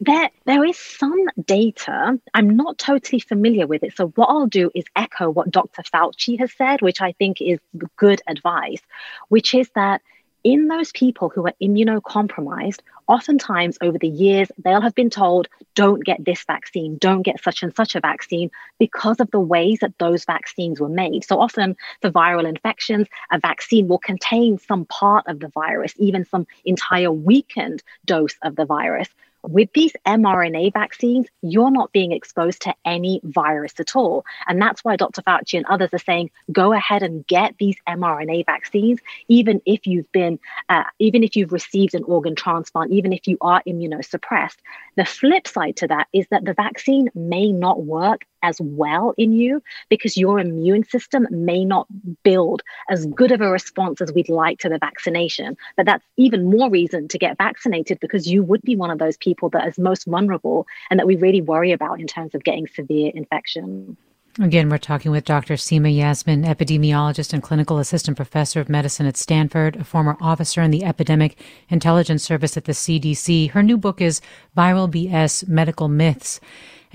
[0.01, 2.19] There, there is some data.
[2.33, 3.95] I'm not totally familiar with it.
[3.95, 5.83] So, what I'll do is echo what Dr.
[5.83, 7.59] Fauci has said, which I think is
[7.95, 8.81] good advice,
[9.29, 10.01] which is that
[10.45, 16.05] in those people who are immunocompromised, oftentimes over the years, they'll have been told, don't
[16.05, 19.97] get this vaccine, don't get such and such a vaccine because of the ways that
[19.97, 21.25] those vaccines were made.
[21.25, 26.25] So often for viral infections, a vaccine will contain some part of the virus, even
[26.25, 29.10] some entire weakened dose of the virus.
[29.47, 34.25] With these mRNA vaccines, you're not being exposed to any virus at all.
[34.47, 35.21] And that's why Dr.
[35.21, 40.12] Fauci and others are saying go ahead and get these mRNA vaccines, even if you've
[40.12, 44.58] been, uh, even if you've received an organ transplant, even if you are immunosuppressed.
[44.95, 49.34] The flip side to that is that the vaccine may not work as well in
[49.34, 51.88] you because your immune system may not
[52.23, 55.58] build as good of a response as we'd like to the vaccination.
[55.75, 59.17] But that's even more reason to get vaccinated because you would be one of those
[59.17, 62.67] people that is most vulnerable and that we really worry about in terms of getting
[62.67, 63.97] severe infection.
[64.38, 65.53] Again, we're talking with Dr.
[65.53, 70.71] Seema Yasmin, epidemiologist and clinical assistant professor of medicine at Stanford, a former officer in
[70.71, 73.51] the Epidemic Intelligence Service at the CDC.
[73.51, 74.19] Her new book is
[74.55, 76.41] Viral BS Medical Myths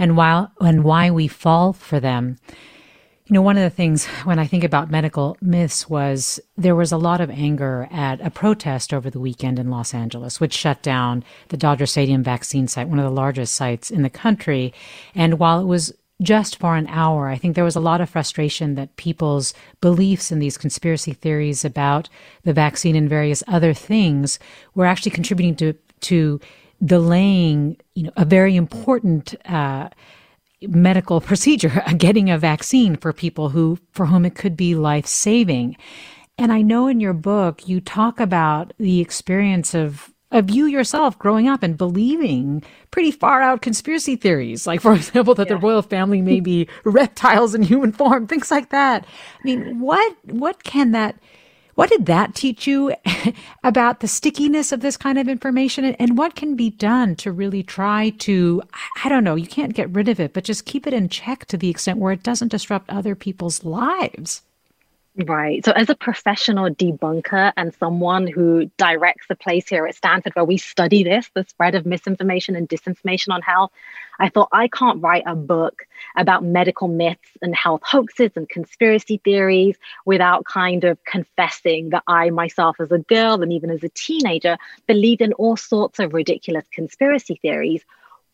[0.00, 2.38] and while and why we fall for them.
[3.26, 6.90] You know, one of the things when I think about medical myths was there was
[6.90, 10.82] a lot of anger at a protest over the weekend in Los Angeles, which shut
[10.82, 14.72] down the Dodger Stadium vaccine site, one of the largest sites in the country.
[15.14, 18.10] And while it was just for an hour, I think there was a lot of
[18.10, 22.08] frustration that people's beliefs in these conspiracy theories about
[22.42, 24.38] the vaccine and various other things
[24.74, 26.40] were actually contributing to to
[26.84, 29.88] delaying, you know, a very important uh,
[30.62, 35.76] medical procedure, getting a vaccine for people who for whom it could be life saving.
[36.38, 41.18] And I know in your book you talk about the experience of of you yourself
[41.18, 42.62] growing up and believing
[42.92, 45.54] pretty far out conspiracy theories, like for example that yeah.
[45.54, 49.04] the royal family may be reptiles in human form, things like that.
[49.04, 51.16] I mean, what what can that
[51.74, 52.94] what did that teach you
[53.64, 57.62] about the stickiness of this kind of information and what can be done to really
[57.62, 58.62] try to,
[59.04, 61.46] I don't know, you can't get rid of it, but just keep it in check
[61.46, 64.42] to the extent where it doesn't disrupt other people's lives?
[65.26, 65.62] Right.
[65.64, 70.44] So, as a professional debunker and someone who directs the place here at Stanford where
[70.44, 73.70] we study this, the spread of misinformation and disinformation on health,
[74.18, 75.82] I thought I can't write a book
[76.16, 82.30] about medical myths and health hoaxes and conspiracy theories without kind of confessing that I
[82.30, 84.56] myself, as a girl and even as a teenager,
[84.86, 87.84] believed in all sorts of ridiculous conspiracy theories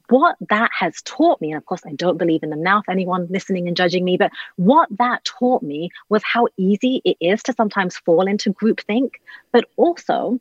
[0.09, 2.88] what that has taught me, and of course, I don't believe in them now, if
[2.88, 7.42] anyone listening and judging me, but what that taught me was how easy it is
[7.45, 9.12] to sometimes fall into groupthink,
[9.53, 10.40] but also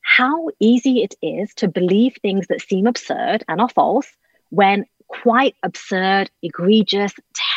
[0.00, 4.10] how easy it is to believe things that seem absurd and are false
[4.50, 7.12] when quite absurd, egregious,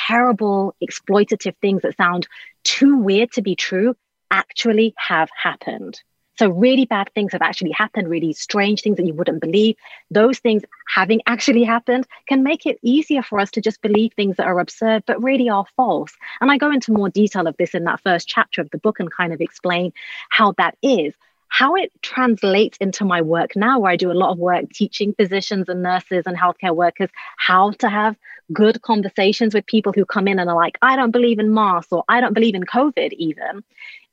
[0.08, 2.28] terrible, exploitative things that sound
[2.63, 3.96] too weird to be true
[4.30, 6.02] actually have happened.
[6.38, 9.76] So, really bad things have actually happened, really strange things that you wouldn't believe.
[10.12, 14.38] Those things having actually happened can make it easier for us to just believe things
[14.38, 16.13] that are absurd, but really are false.
[16.41, 19.00] And I go into more detail of this in that first chapter of the book
[19.00, 19.93] and kind of explain
[20.30, 21.13] how that is.
[21.48, 25.13] How it translates into my work now, where I do a lot of work teaching
[25.13, 28.17] physicians and nurses and healthcare workers how to have
[28.52, 31.91] good conversations with people who come in and are like, I don't believe in masks
[31.91, 33.63] or I don't believe in COVID, even,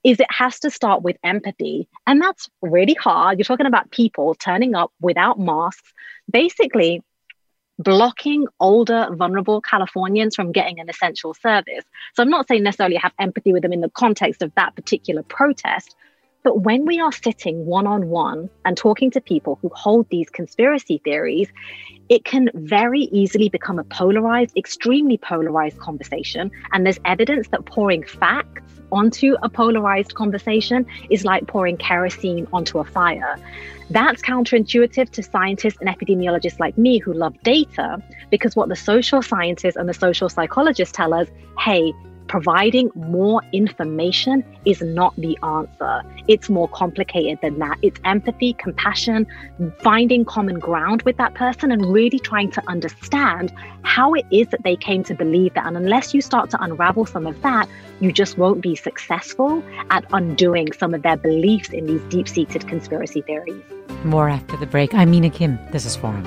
[0.05, 1.89] is it has to start with empathy.
[2.07, 3.39] And that's really hard.
[3.39, 5.93] You're talking about people turning up without masks,
[6.31, 7.03] basically
[7.79, 11.85] blocking older, vulnerable Californians from getting an essential service.
[12.15, 15.23] So I'm not saying necessarily have empathy with them in the context of that particular
[15.23, 15.95] protest,
[16.43, 20.29] but when we are sitting one on one and talking to people who hold these
[20.31, 21.49] conspiracy theories,
[22.09, 26.51] it can very easily become a polarized, extremely polarized conversation.
[26.73, 32.79] And there's evidence that pouring facts onto a polarized conversation is like pouring kerosene onto
[32.79, 33.39] a fire.
[33.91, 39.23] That's counterintuitive to scientists and epidemiologists like me who love data, because what the social
[39.23, 41.29] scientists and the social psychologists tell us
[41.59, 41.93] hey,
[42.33, 46.03] providing more information is not the answer.
[46.29, 47.77] It's more complicated than that.
[47.83, 49.27] It's empathy, compassion,
[49.81, 54.63] finding common ground with that person and really trying to understand how it is that
[54.63, 55.67] they came to believe that.
[55.67, 57.69] And unless you start to unravel some of that,
[58.01, 62.67] you just won't be successful at undoing some of their beliefs in these deep seated
[62.67, 63.63] conspiracy theories.
[64.05, 64.95] More after the break.
[64.95, 65.59] I'm Mina Kim.
[65.71, 66.27] This is Forum.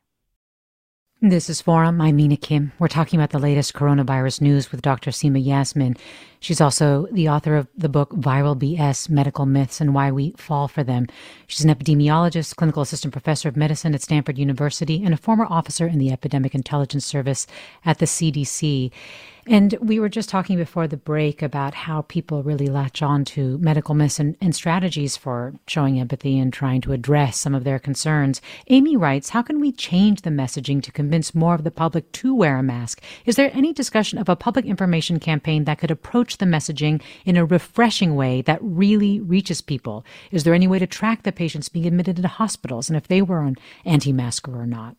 [1.23, 2.01] This is Forum.
[2.01, 2.71] I'm Mina Kim.
[2.79, 5.11] We're talking about the latest coronavirus news with Dr.
[5.11, 5.95] Seema Yasmin.
[6.41, 10.67] She's also the author of the book Viral BS Medical Myths and Why We Fall
[10.67, 11.05] for Them.
[11.45, 15.85] She's an epidemiologist, clinical assistant professor of medicine at Stanford University, and a former officer
[15.85, 17.45] in the Epidemic Intelligence Service
[17.85, 18.91] at the CDC.
[19.47, 23.57] And we were just talking before the break about how people really latch on to
[23.57, 27.79] medical myths and, and, strategies for showing empathy and trying to address some of their
[27.79, 28.39] concerns.
[28.67, 32.35] Amy writes, How can we change the messaging to convince more of the public to
[32.35, 33.01] wear a mask?
[33.25, 37.37] Is there any discussion of a public information campaign that could approach the messaging in
[37.37, 40.05] a refreshing way that really reaches people?
[40.31, 43.21] Is there any way to track the patients being admitted into hospitals and if they
[43.21, 43.55] were on
[43.85, 44.95] anti masker or not?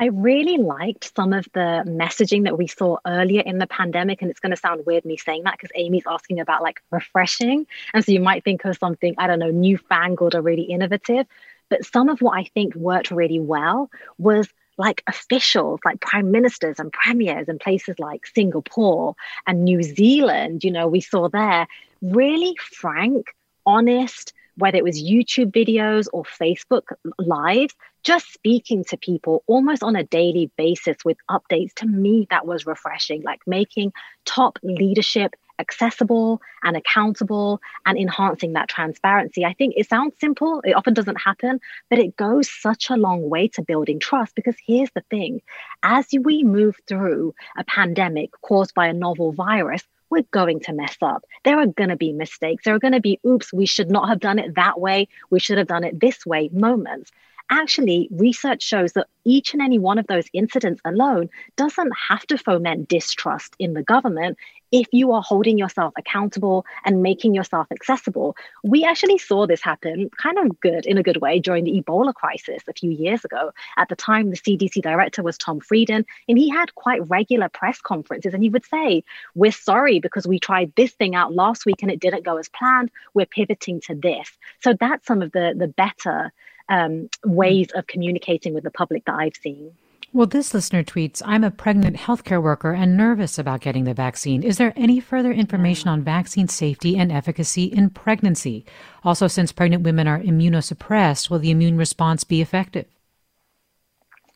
[0.00, 4.22] I really liked some of the messaging that we saw earlier in the pandemic.
[4.22, 7.66] And it's going to sound weird me saying that because Amy's asking about like refreshing.
[7.92, 11.26] And so you might think of something, I don't know, newfangled or really innovative.
[11.68, 14.48] But some of what I think worked really well was
[14.80, 19.14] like officials, like prime ministers and premiers in places like Singapore
[19.46, 21.68] and New Zealand, you know, we saw there
[22.00, 23.26] really frank,
[23.66, 26.84] honest, whether it was YouTube videos or Facebook
[27.18, 27.74] lives,
[28.04, 32.64] just speaking to people almost on a daily basis with updates, to me, that was
[32.64, 33.92] refreshing, like making
[34.24, 39.44] top leadership accessible and accountable and enhancing that transparency.
[39.44, 43.30] I think it sounds simple, it often doesn't happen, but it goes such a long
[43.30, 45.42] way to building trust because here's the thing
[45.82, 50.96] as we move through a pandemic caused by a novel virus, we're going to mess
[51.00, 51.24] up.
[51.44, 52.64] There are going to be mistakes.
[52.64, 55.08] There are going to be, oops, we should not have done it that way.
[55.30, 57.12] We should have done it this way moments.
[57.50, 62.38] Actually, research shows that each and any one of those incidents alone doesn't have to
[62.38, 64.38] foment distrust in the government
[64.70, 68.36] if you are holding yourself accountable and making yourself accessible.
[68.62, 72.14] We actually saw this happen kind of good in a good way during the Ebola
[72.14, 73.50] crisis a few years ago.
[73.76, 77.80] At the time, the CDC director was Tom Frieden, and he had quite regular press
[77.80, 78.32] conferences.
[78.32, 79.02] And he would say,
[79.34, 82.48] We're sorry because we tried this thing out last week and it didn't go as
[82.48, 82.92] planned.
[83.12, 84.30] We're pivoting to this.
[84.60, 86.32] So that's some of the, the better
[86.70, 89.72] um, ways of communicating with the public that I've seen.
[90.12, 94.42] Well, this listener tweets I'm a pregnant healthcare worker and nervous about getting the vaccine.
[94.42, 98.64] Is there any further information on vaccine safety and efficacy in pregnancy?
[99.04, 102.86] Also, since pregnant women are immunosuppressed, will the immune response be effective?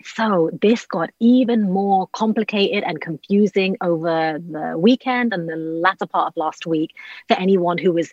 [0.04, 6.28] So, this got even more complicated and confusing over the weekend and the latter part
[6.28, 6.94] of last week
[7.26, 8.12] for anyone who was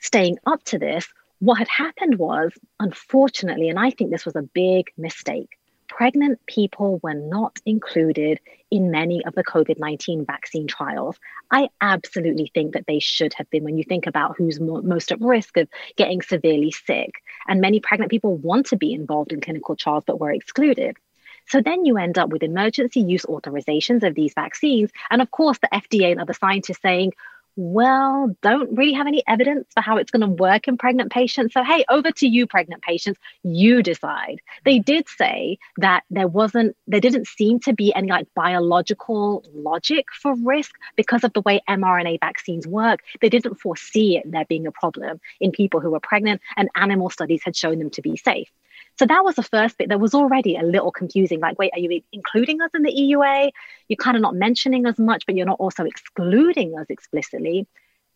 [0.00, 1.08] staying up to this.
[1.40, 7.00] What had happened was, unfortunately, and I think this was a big mistake, pregnant people
[7.02, 8.38] were not included
[8.70, 11.18] in many of the COVID 19 vaccine trials.
[11.50, 15.10] I absolutely think that they should have been when you think about who's mo- most
[15.12, 17.10] at risk of getting severely sick.
[17.48, 20.96] And many pregnant people want to be involved in clinical trials but were excluded.
[21.48, 24.90] So then you end up with emergency use authorizations of these vaccines.
[25.10, 27.14] And of course, the FDA and other scientists saying,
[27.56, 31.54] well, don't really have any evidence for how it's going to work in pregnant patients.
[31.54, 34.40] So, hey, over to you, pregnant patients, you decide.
[34.64, 40.06] They did say that there wasn't, there didn't seem to be any like biological logic
[40.22, 43.00] for risk because of the way mRNA vaccines work.
[43.20, 47.10] They didn't foresee it there being a problem in people who were pregnant, and animal
[47.10, 48.48] studies had shown them to be safe.
[49.00, 51.40] So that was the first bit that was already a little confusing.
[51.40, 53.50] Like, wait, are you including us in the EUA?
[53.88, 57.66] You're kind of not mentioning as much, but you're not also excluding us explicitly.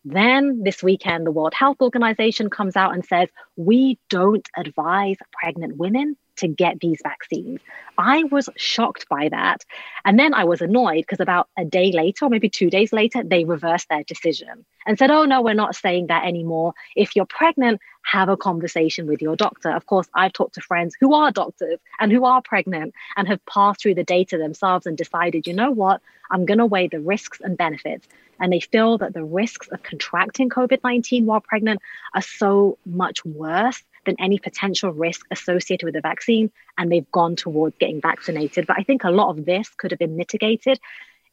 [0.03, 5.75] Then this weekend, the World Health Organization comes out and says, we don't advise pregnant
[5.75, 7.59] women to get these vaccines.
[7.97, 9.63] I was shocked by that.
[10.03, 13.23] And then I was annoyed because about a day later, or maybe two days later,
[13.23, 16.73] they reversed their decision and said, oh, no, we're not saying that anymore.
[16.95, 19.71] If you're pregnant, have a conversation with your doctor.
[19.71, 23.43] Of course, I've talked to friends who are doctors and who are pregnant and have
[23.45, 26.99] passed through the data themselves and decided, you know what, I'm going to weigh the
[26.99, 28.07] risks and benefits.
[28.39, 31.81] And they feel that the risks of contracting COVID 19 while pregnant
[32.13, 36.51] are so much worse than any potential risk associated with the vaccine.
[36.77, 38.67] And they've gone towards getting vaccinated.
[38.67, 40.79] But I think a lot of this could have been mitigated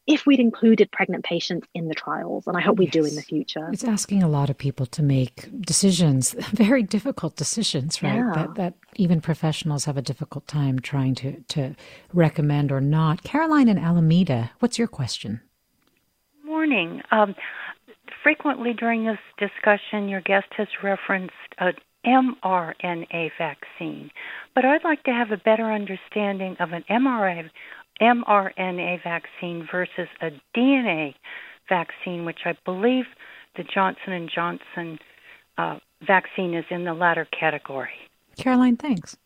[0.07, 2.93] if we'd included pregnant patients in the trials, and I hope we yes.
[2.93, 3.69] do in the future.
[3.73, 8.17] It's asking a lot of people to make decisions, very difficult decisions, right?
[8.17, 8.33] Yeah.
[8.35, 11.77] That that even professionals have a difficult time trying to to
[12.13, 13.23] recommend or not.
[13.23, 15.41] Caroline and Alameda, what's your question?
[16.45, 17.01] Morning.
[17.13, 17.35] Um,
[18.23, 21.73] frequently during this discussion, your guest has referenced a
[22.07, 24.11] mRNA vaccine,
[24.55, 27.51] but I'd like to have a better understanding of an mRNA
[28.01, 31.15] mRNA vaccine versus a DNA
[31.69, 33.05] vaccine, which I believe
[33.57, 34.99] the Johnson and Johnson
[35.59, 37.95] uh, vaccine is in the latter category.
[38.37, 39.17] Caroline, thanks.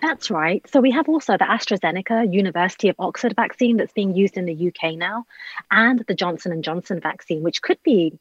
[0.00, 0.68] That's right.
[0.68, 4.68] So we have also the AstraZeneca University of Oxford vaccine that's being used in the
[4.68, 5.26] UK now,
[5.70, 8.18] and the Johnson and Johnson vaccine, which could be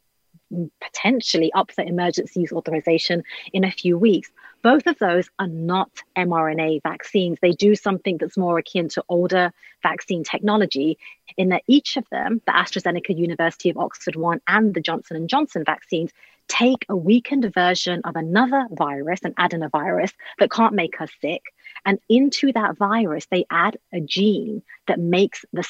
[0.82, 3.24] potentially up for emergency use authorization
[3.54, 4.32] in a few weeks.
[4.62, 7.40] Both of those are not mRNA vaccines.
[7.42, 10.98] They do something that's more akin to older vaccine technology
[11.38, 15.30] in that each of them, the AstraZeneca University of Oxford one and the Johnson &
[15.30, 16.12] Johnson vaccines,
[16.48, 21.42] take a weakened version of another virus, an adenovirus that can't make us sick,
[21.86, 25.64] and into that virus, they add a gene that makes the,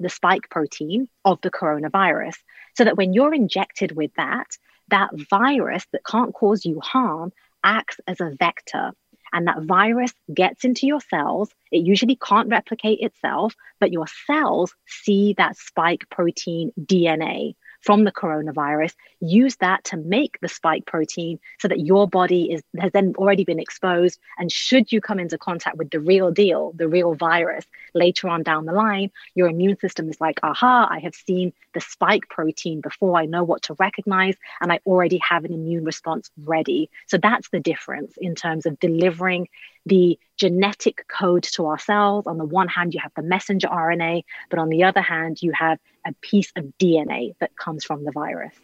[0.00, 2.36] the spike protein of the coronavirus.
[2.76, 4.46] So that when you're injected with that,
[4.88, 7.32] that virus that can't cause you harm
[7.64, 8.92] acts as a vector.
[9.32, 11.50] And that virus gets into your cells.
[11.72, 17.54] It usually can't replicate itself, but your cells see that spike protein DNA
[17.86, 22.62] from the coronavirus, use that to make the spike protein so that your body is
[22.80, 24.18] has then already been exposed.
[24.38, 27.64] And should you come into contact with the real deal, the real virus
[27.94, 31.80] later on down the line, your immune system is like, aha, I have seen the
[31.80, 33.16] spike protein before.
[33.16, 36.90] I know what to recognize, and I already have an immune response ready.
[37.06, 39.48] So that's the difference in terms of delivering
[39.86, 42.26] the genetic code to our cells.
[42.26, 45.52] On the one hand, you have the messenger RNA, but on the other hand, you
[45.52, 48.54] have a piece of DNA that comes from the virus.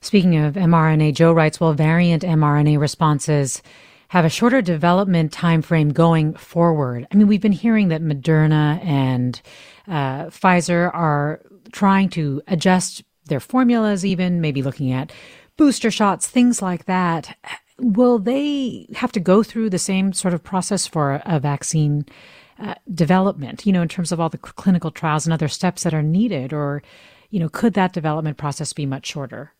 [0.00, 3.62] Speaking of mRNA, Joe writes, well, variant mRNA responses
[4.08, 7.06] have a shorter development time frame going forward.
[7.10, 9.40] I mean, we've been hearing that Moderna and
[9.88, 11.40] uh, Pfizer are
[11.72, 15.10] trying to adjust their formulas, even maybe looking at
[15.56, 17.36] booster shots, things like that
[17.78, 22.06] will they have to go through the same sort of process for a vaccine
[22.58, 25.94] uh, development, you know, in terms of all the clinical trials and other steps that
[25.94, 26.52] are needed?
[26.52, 26.82] Or,
[27.30, 29.52] you know, could that development process be much shorter?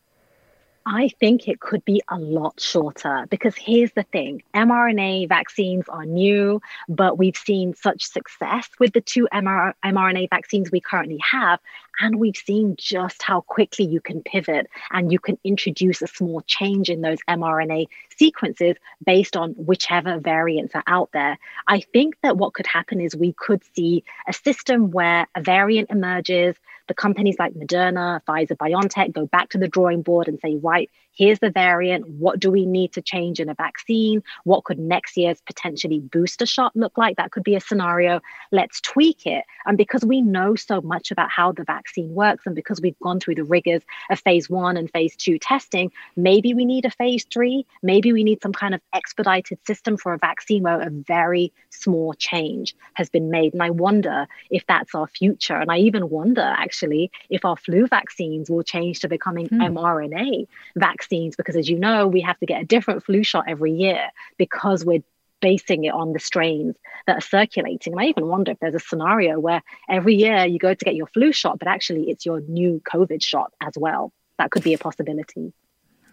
[0.86, 6.04] I think it could be a lot shorter because here's the thing mRNA vaccines are
[6.04, 11.58] new, but we've seen such success with the two mRNA vaccines we currently have.
[12.00, 16.40] And we've seen just how quickly you can pivot and you can introduce a small
[16.42, 17.86] change in those mRNA
[18.16, 21.38] sequences based on whichever variants are out there.
[21.66, 25.90] I think that what could happen is we could see a system where a variant
[25.90, 26.56] emerges,
[26.88, 30.90] the companies like Moderna, Pfizer, BioNTech go back to the drawing board and say, right,
[31.12, 32.08] here's the variant.
[32.08, 34.22] What do we need to change in a vaccine?
[34.44, 37.16] What could next year's potentially booster shot look like?
[37.16, 38.20] That could be a scenario.
[38.52, 39.44] Let's tweak it.
[39.64, 43.20] And because we know so much about how the vaccine works, and because we've gone
[43.20, 47.24] through the rigors of phase one and phase two testing, maybe we need a phase
[47.32, 47.66] three.
[47.82, 52.14] Maybe we need some kind of expedited system for a vaccine where a very small
[52.14, 53.52] change has been made.
[53.52, 55.56] And I wonder if that's our future.
[55.56, 59.58] And I even wonder actually if our flu vaccines will change to becoming mm.
[59.58, 63.72] mRNA vaccines because, as you know, we have to get a different flu shot every
[63.72, 65.02] year because we're
[65.44, 66.74] basing it on the strains
[67.06, 67.92] that are circulating.
[67.92, 70.94] And I even wonder if there's a scenario where every year you go to get
[70.94, 74.10] your flu shot, but actually it's your new COVID shot as well.
[74.38, 75.52] That could be a possibility.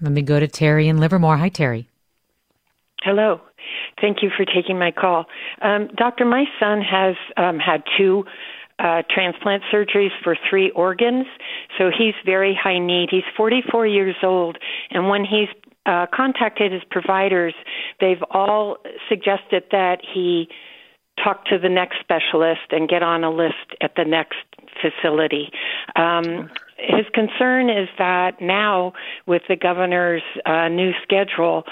[0.02, 1.38] Let me go to Terry in Livermore.
[1.38, 1.88] Hi, Terry.
[3.04, 3.40] Hello.
[4.02, 5.28] Thank you for taking my call.
[5.62, 8.26] Um, doctor, my son has um, had two
[8.80, 11.26] uh, transplant surgeries for three organs.
[11.78, 13.10] So he's very high need.
[13.12, 14.58] He's 44 years old,
[14.90, 15.50] and when he's
[15.86, 17.54] uh, contacted his providers,
[18.00, 18.78] they've all
[19.10, 20.48] suggested that he
[21.24, 24.38] talk to the next specialist and get on a list at the next
[24.82, 25.52] facility.
[25.96, 28.94] Um, his concern is that now,
[29.28, 31.64] with the governor's uh, new schedule,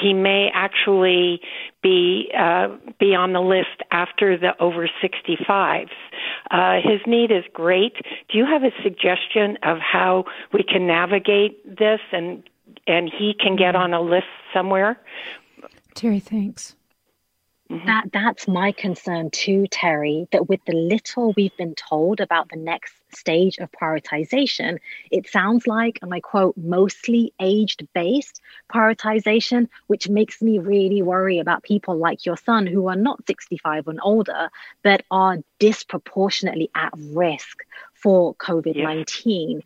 [0.00, 1.40] he may actually
[1.82, 5.90] be uh, be on the list after the over 65s.
[6.50, 7.94] Uh, his need is great.
[8.28, 12.42] Do you have a suggestion of how we can navigate this and
[12.86, 14.98] and he can get on a list somewhere?
[15.94, 16.76] Terry, thanks.
[17.70, 17.86] Mm-hmm.
[17.86, 20.28] That that's my concern too, Terry.
[20.30, 24.78] That with the little we've been told about the next stage of prioritization,
[25.10, 28.40] it sounds like, and I quote, mostly aged based
[28.72, 33.88] prioritization, which makes me really worry about people like your son who are not 65
[33.88, 34.48] and older,
[34.84, 37.64] but are disproportionately at risk
[37.94, 39.54] for COVID-19.
[39.54, 39.62] Yes.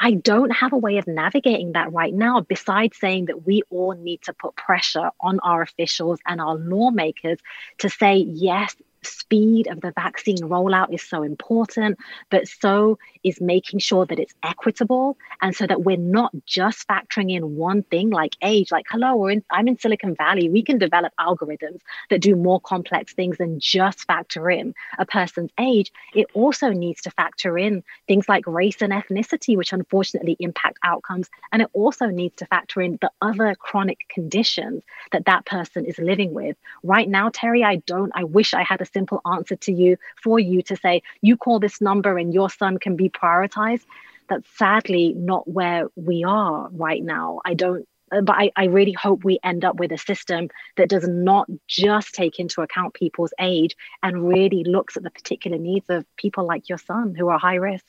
[0.00, 3.94] I don't have a way of navigating that right now, besides saying that we all
[3.94, 7.38] need to put pressure on our officials and our lawmakers
[7.78, 8.76] to say, yes,
[9.08, 11.98] speed of the vaccine rollout is so important,
[12.30, 17.32] but so is making sure that it's equitable and so that we're not just factoring
[17.34, 18.70] in one thing like age.
[18.70, 20.48] Like, hello, in, I'm in Silicon Valley.
[20.48, 21.80] We can develop algorithms
[22.10, 25.92] that do more complex things than just factor in a person's age.
[26.14, 31.28] It also needs to factor in things like race and ethnicity, which unfortunately impact outcomes.
[31.52, 34.82] And it also needs to factor in the other chronic conditions
[35.12, 36.56] that that person is living with.
[36.82, 40.38] Right now, Terry, I don't, I wish I had a simple answer to you for
[40.38, 43.86] you to say, you call this number and your son can be prioritized.
[44.28, 47.40] That's sadly not where we are right now.
[47.44, 50.88] I don't uh, but I, I, really hope we end up with a system that
[50.88, 55.84] does not just take into account people's age and really looks at the particular needs
[55.90, 57.84] of people like your son who are high risk.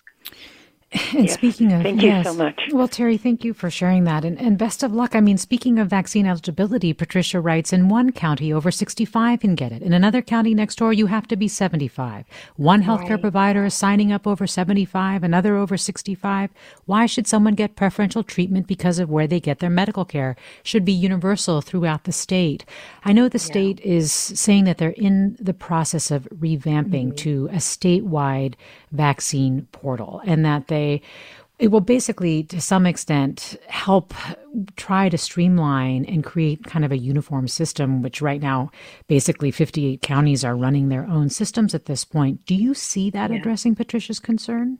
[1.11, 1.33] And yes.
[1.33, 2.61] speaking of, thank yes, you so much.
[2.71, 5.15] Well, Terry, thank you for sharing that, and, and best of luck.
[5.15, 9.71] I mean, speaking of vaccine eligibility, Patricia writes, in one county, over 65 can get
[9.71, 9.81] it.
[9.81, 12.25] In another county next door, you have to be 75.
[12.57, 13.21] One healthcare right.
[13.21, 16.51] provider is signing up over 75, another over 65.
[16.85, 20.35] Why should someone get preferential treatment because of where they get their medical care?
[20.63, 22.65] Should be universal throughout the state.
[23.03, 23.45] I know the yeah.
[23.45, 27.15] state is saying that they're in the process of revamping mm-hmm.
[27.15, 28.53] to a statewide
[28.91, 31.01] vaccine portal, and that they they
[31.59, 34.13] it will basically, to some extent, help
[34.77, 38.71] try to streamline and create kind of a uniform system, which right now,
[39.07, 42.45] basically 58 counties are running their own systems at this point.
[42.45, 43.37] Do you see that yeah.
[43.37, 44.77] addressing Patricia's concern?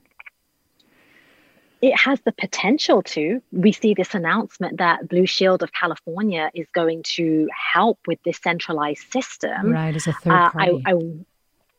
[1.82, 3.42] It has the potential to.
[3.52, 8.40] We see this announcement that Blue Shield of California is going to help with this
[8.42, 9.72] centralized system.
[9.72, 10.72] Right, as a third party.
[10.72, 10.94] Uh, I, I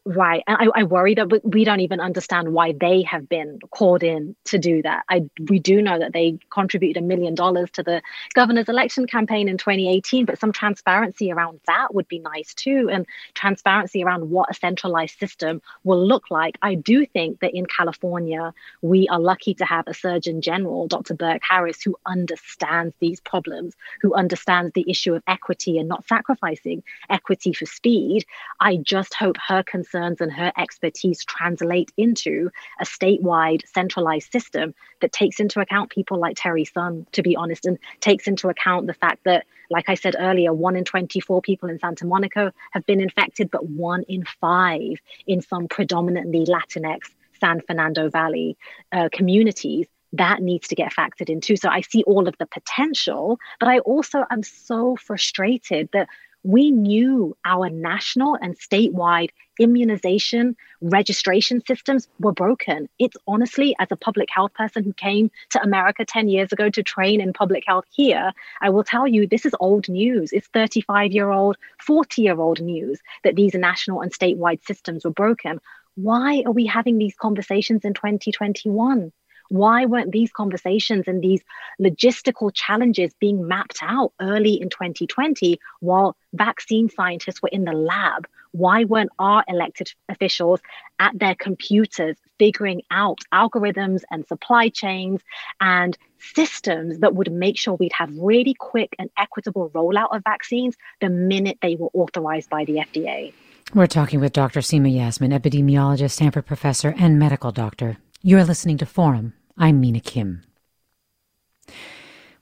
[0.07, 0.43] Right.
[0.47, 4.35] And I, I worry that we don't even understand why they have been called in
[4.47, 5.05] to do that.
[5.11, 8.01] I we do know that they contributed a million dollars to the
[8.33, 12.89] governor's election campaign in 2018, but some transparency around that would be nice too.
[12.91, 16.57] And transparency around what a centralized system will look like.
[16.63, 21.13] I do think that in California, we are lucky to have a Surgeon General, Dr.
[21.13, 26.83] Burke Harris, who understands these problems, who understands the issue of equity and not sacrificing
[27.11, 28.25] equity for speed.
[28.61, 34.75] I just hope her concern concerns and her expertise translate into a statewide centralized system
[35.01, 38.87] that takes into account people like Terry son, to be honest, and takes into account
[38.87, 42.87] the fact that, like I said earlier, one in 24 people in Santa Monica have
[42.87, 47.01] been infected, but one in five in some predominantly Latinx
[47.41, 48.57] San Fernando Valley
[48.93, 51.57] uh, communities that needs to get factored in too.
[51.57, 56.09] So I see all of the potential, but I also am so frustrated that
[56.43, 62.89] we knew our national and statewide immunization registration systems were broken.
[62.99, 66.83] It's honestly, as a public health person who came to America 10 years ago to
[66.83, 68.33] train in public health here,
[68.63, 70.33] I will tell you this is old news.
[70.33, 75.11] It's 35 year old, 40 year old news that these national and statewide systems were
[75.11, 75.61] broken.
[75.97, 79.13] Why are we having these conversations in 2021?
[79.51, 81.43] Why weren't these conversations and these
[81.81, 88.29] logistical challenges being mapped out early in 2020 while vaccine scientists were in the lab?
[88.53, 90.61] Why weren't our elected officials
[91.01, 95.21] at their computers figuring out algorithms and supply chains
[95.61, 100.77] and systems that would make sure we'd have really quick and equitable rollout of vaccines
[101.01, 103.33] the minute they were authorized by the FDA?
[103.75, 104.61] We're talking with Dr.
[104.61, 107.99] Seema Yasmin, epidemiologist, Stanford professor, and medical doctor.
[108.23, 109.33] You're listening to Forum.
[109.61, 110.43] I'm Mina Kim.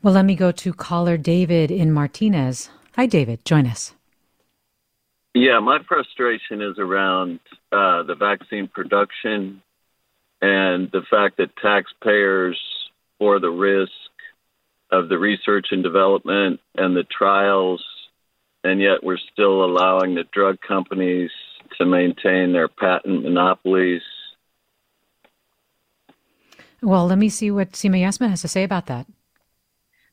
[0.04, 2.70] Well, let me go to caller David in Martinez.
[2.94, 3.44] Hi, David.
[3.44, 3.92] Join us.
[5.34, 7.40] Yeah, my frustration is around
[7.72, 9.62] uh, the vaccine production
[10.40, 12.56] and the fact that taxpayers
[13.18, 13.90] for the risk
[14.92, 17.84] of the research and development and the trials,
[18.62, 21.32] and yet we're still allowing the drug companies
[21.78, 24.02] to maintain their patent monopolies
[26.82, 29.06] Well, let me see what Seema Yasmin has to say about that.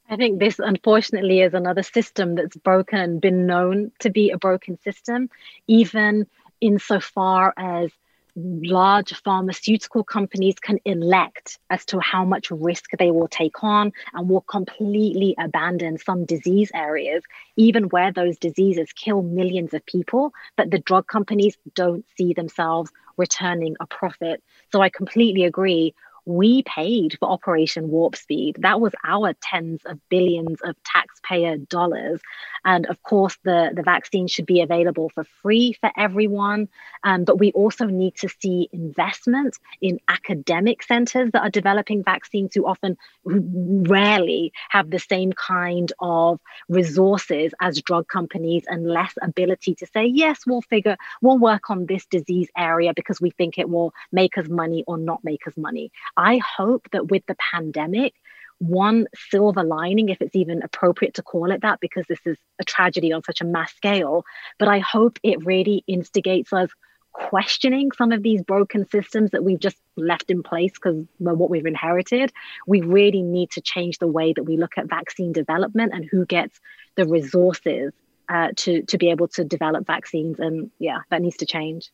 [0.10, 4.80] I think this, unfortunately, is another system that's broken been known to be a broken
[4.82, 5.30] system,
[5.68, 6.28] even
[6.62, 7.92] insofar as
[8.36, 14.28] large pharmaceutical companies can elect as to how much risk they will take on and
[14.28, 17.24] will completely abandon some disease areas,
[17.56, 22.92] even where those diseases kill millions of people, but the drug companies don't see themselves
[23.18, 24.44] returning a profit.
[24.72, 25.96] So I completely agree
[26.26, 28.58] we paid for Operation Warp Speed.
[28.60, 32.20] That was our tens of billions of taxpayer dollars.
[32.64, 36.68] And of course, the, the vaccine should be available for free for everyone.
[37.04, 42.56] Um, but we also need to see investment in academic centers that are developing vaccines
[42.56, 49.76] who often rarely have the same kind of resources as drug companies and less ability
[49.76, 53.70] to say, yes, we'll figure, we'll work on this disease area because we think it
[53.70, 55.92] will make us money or not make us money.
[56.18, 58.14] I hope that with the pandemic,
[58.60, 62.64] one silver lining, if it's even appropriate to call it that, because this is a
[62.64, 64.24] tragedy on such a mass scale,
[64.58, 66.70] but I hope it really instigates us
[67.12, 71.66] questioning some of these broken systems that we've just left in place because what we've
[71.66, 72.32] inherited.
[72.68, 76.26] We really need to change the way that we look at vaccine development and who
[76.26, 76.60] gets
[76.96, 77.94] the resources
[78.28, 80.40] uh, to to be able to develop vaccines.
[80.40, 81.90] And yeah, that needs to change.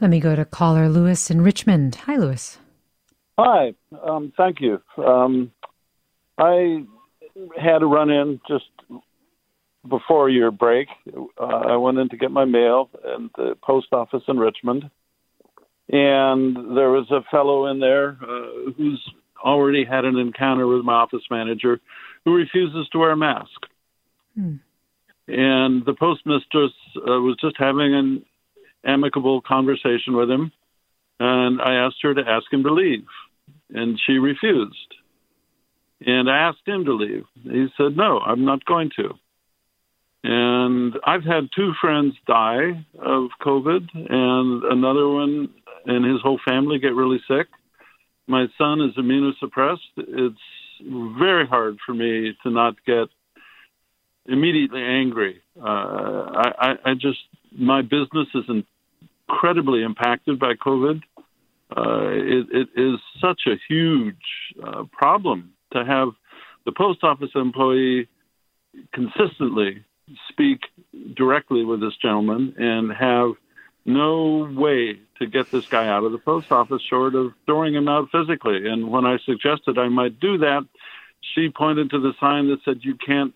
[0.00, 1.96] Let me go to caller Lewis in Richmond.
[2.06, 2.58] Hi, Lewis.
[3.38, 3.74] Hi,
[4.06, 4.80] um, thank you.
[5.02, 5.52] Um,
[6.36, 6.84] I
[7.58, 8.64] had a run in just
[9.88, 10.88] before your break.
[11.40, 14.90] Uh, I went in to get my mail at the post office in Richmond,
[15.88, 19.02] and there was a fellow in there uh, who's
[19.42, 21.80] already had an encounter with my office manager
[22.24, 23.48] who refuses to wear a mask.
[24.34, 24.56] Hmm.
[25.26, 28.24] And the postmistress uh, was just having an
[28.84, 30.52] amicable conversation with him
[31.22, 33.06] and I asked her to ask him to leave,
[33.72, 34.94] and she refused.
[36.04, 37.24] And I asked him to leave.
[37.42, 39.14] He said, No, I'm not going to.
[40.24, 45.48] And I've had two friends die of COVID, and another one
[45.84, 47.48] and his whole family get really sick.
[48.28, 49.78] My son is immunosuppressed.
[49.96, 50.36] It's
[51.18, 53.08] very hard for me to not get
[54.26, 55.42] immediately angry.
[55.60, 57.18] Uh, I, I, I just,
[57.56, 58.44] my business is
[59.28, 61.02] incredibly impacted by COVID
[61.76, 64.16] uh, it, it is such a huge
[64.62, 66.08] uh, problem to have
[66.64, 68.08] the post office employee
[68.92, 69.84] consistently
[70.28, 70.60] speak
[71.14, 73.32] directly with this gentleman and have
[73.84, 77.88] no way to get this guy out of the post office short of throwing him
[77.88, 78.68] out physically.
[78.68, 80.66] And when I suggested I might do that,
[81.34, 83.34] she pointed to the sign that said, You can't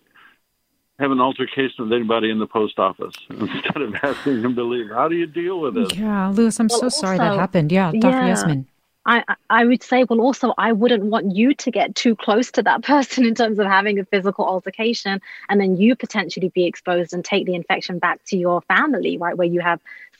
[0.99, 4.89] have an altercation with anybody in the post office instead of asking them to leave.
[4.89, 5.95] How do you deal with it?
[5.95, 7.71] Yeah, Lewis, I'm well, so also, sorry that happened.
[7.71, 8.09] Yeah, Dr.
[8.09, 8.27] Yeah.
[8.27, 8.67] Yasmin.
[9.09, 12.63] I, I would say, well, also, I wouldn't want you to get too close to
[12.63, 17.13] that person in terms of having a physical altercation and then you potentially be exposed
[17.13, 19.37] and take the infection back to your family, right?
[19.37, 19.79] Where you have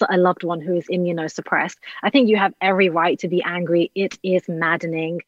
[0.10, 1.78] a loved one who is immunosuppressed.
[2.04, 3.92] I think you have every right to be angry.
[3.96, 5.22] It is maddening.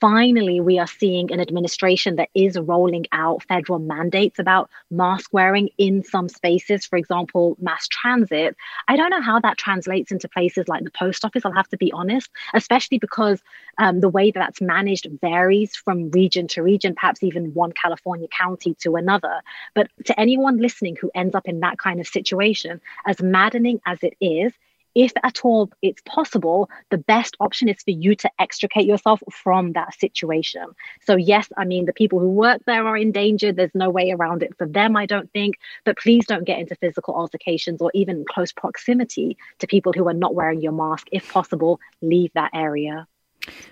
[0.00, 5.68] Finally, we are seeing an administration that is rolling out federal mandates about mask wearing
[5.78, 8.56] in some spaces, for example, mass transit.
[8.88, 11.76] I don't know how that translates into places like the post office, I'll have to
[11.76, 13.40] be honest, especially because
[13.78, 18.28] um, the way that that's managed varies from region to region, perhaps even one California
[18.28, 19.40] county to another.
[19.74, 23.98] But to anyone listening who ends up in that kind of situation, as maddening as
[24.02, 24.52] it is,
[24.94, 29.72] if at all it's possible, the best option is for you to extricate yourself from
[29.72, 30.66] that situation.
[31.04, 33.52] So, yes, I mean, the people who work there are in danger.
[33.52, 35.56] There's no way around it for them, I don't think.
[35.84, 40.14] But please don't get into physical altercations or even close proximity to people who are
[40.14, 41.08] not wearing your mask.
[41.10, 43.08] If possible, leave that area.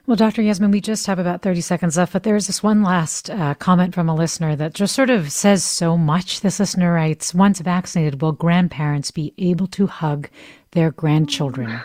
[0.07, 0.43] Well, Dr.
[0.43, 3.95] Yasmin, we just have about 30 seconds left, but there's this one last uh, comment
[3.95, 6.41] from a listener that just sort of says so much.
[6.41, 10.29] This listener writes Once vaccinated, will grandparents be able to hug
[10.73, 11.81] their grandchildren?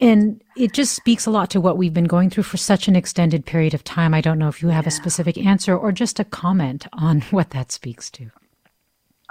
[0.00, 2.96] And it just speaks a lot to what we've been going through for such an
[2.96, 4.14] extended period of time.
[4.14, 4.88] I don't know if you have yeah.
[4.88, 8.30] a specific answer or just a comment on what that speaks to.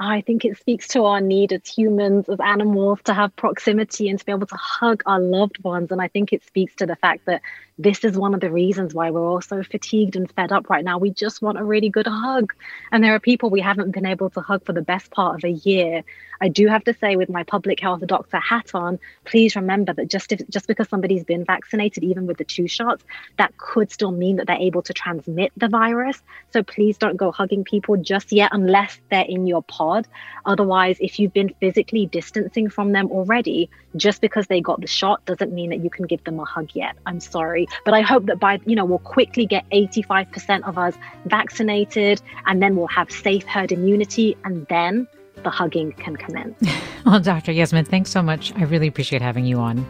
[0.01, 4.17] I think it speaks to our need as humans, as animals, to have proximity and
[4.17, 5.91] to be able to hug our loved ones.
[5.91, 7.43] And I think it speaks to the fact that
[7.81, 10.83] this is one of the reasons why we're all so fatigued and fed up right
[10.83, 10.97] now.
[10.97, 12.53] We just want a really good hug.
[12.91, 15.43] And there are people we haven't been able to hug for the best part of
[15.43, 16.03] a year.
[16.39, 20.07] I do have to say, with my public health doctor hat on, please remember that
[20.07, 23.03] just if, just because somebody's been vaccinated, even with the two shots,
[23.37, 26.21] that could still mean that they're able to transmit the virus.
[26.51, 30.07] So please don't go hugging people just yet unless they're in your pod
[30.45, 35.23] Otherwise, if you've been physically distancing from them already, just because they got the shot
[35.25, 36.95] doesn't mean that you can give them a hug yet.
[37.05, 37.67] I'm sorry.
[37.85, 40.95] But I hope that by, you know, we'll quickly get 85% of us
[41.25, 45.07] vaccinated and then we'll have safe herd immunity and then
[45.43, 46.55] the hugging can commence.
[47.05, 47.51] well, Dr.
[47.51, 48.53] Yasmin, thanks so much.
[48.55, 49.85] I really appreciate having you on.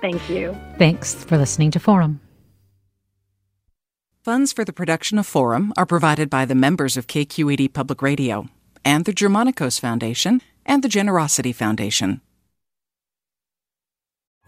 [0.00, 0.56] Thank you.
[0.78, 2.20] Thanks for listening to Forum.
[4.22, 8.48] Funds for the production of Forum are provided by the members of KQED Public Radio
[8.84, 12.20] and the Germanacos Foundation and the Generosity Foundation.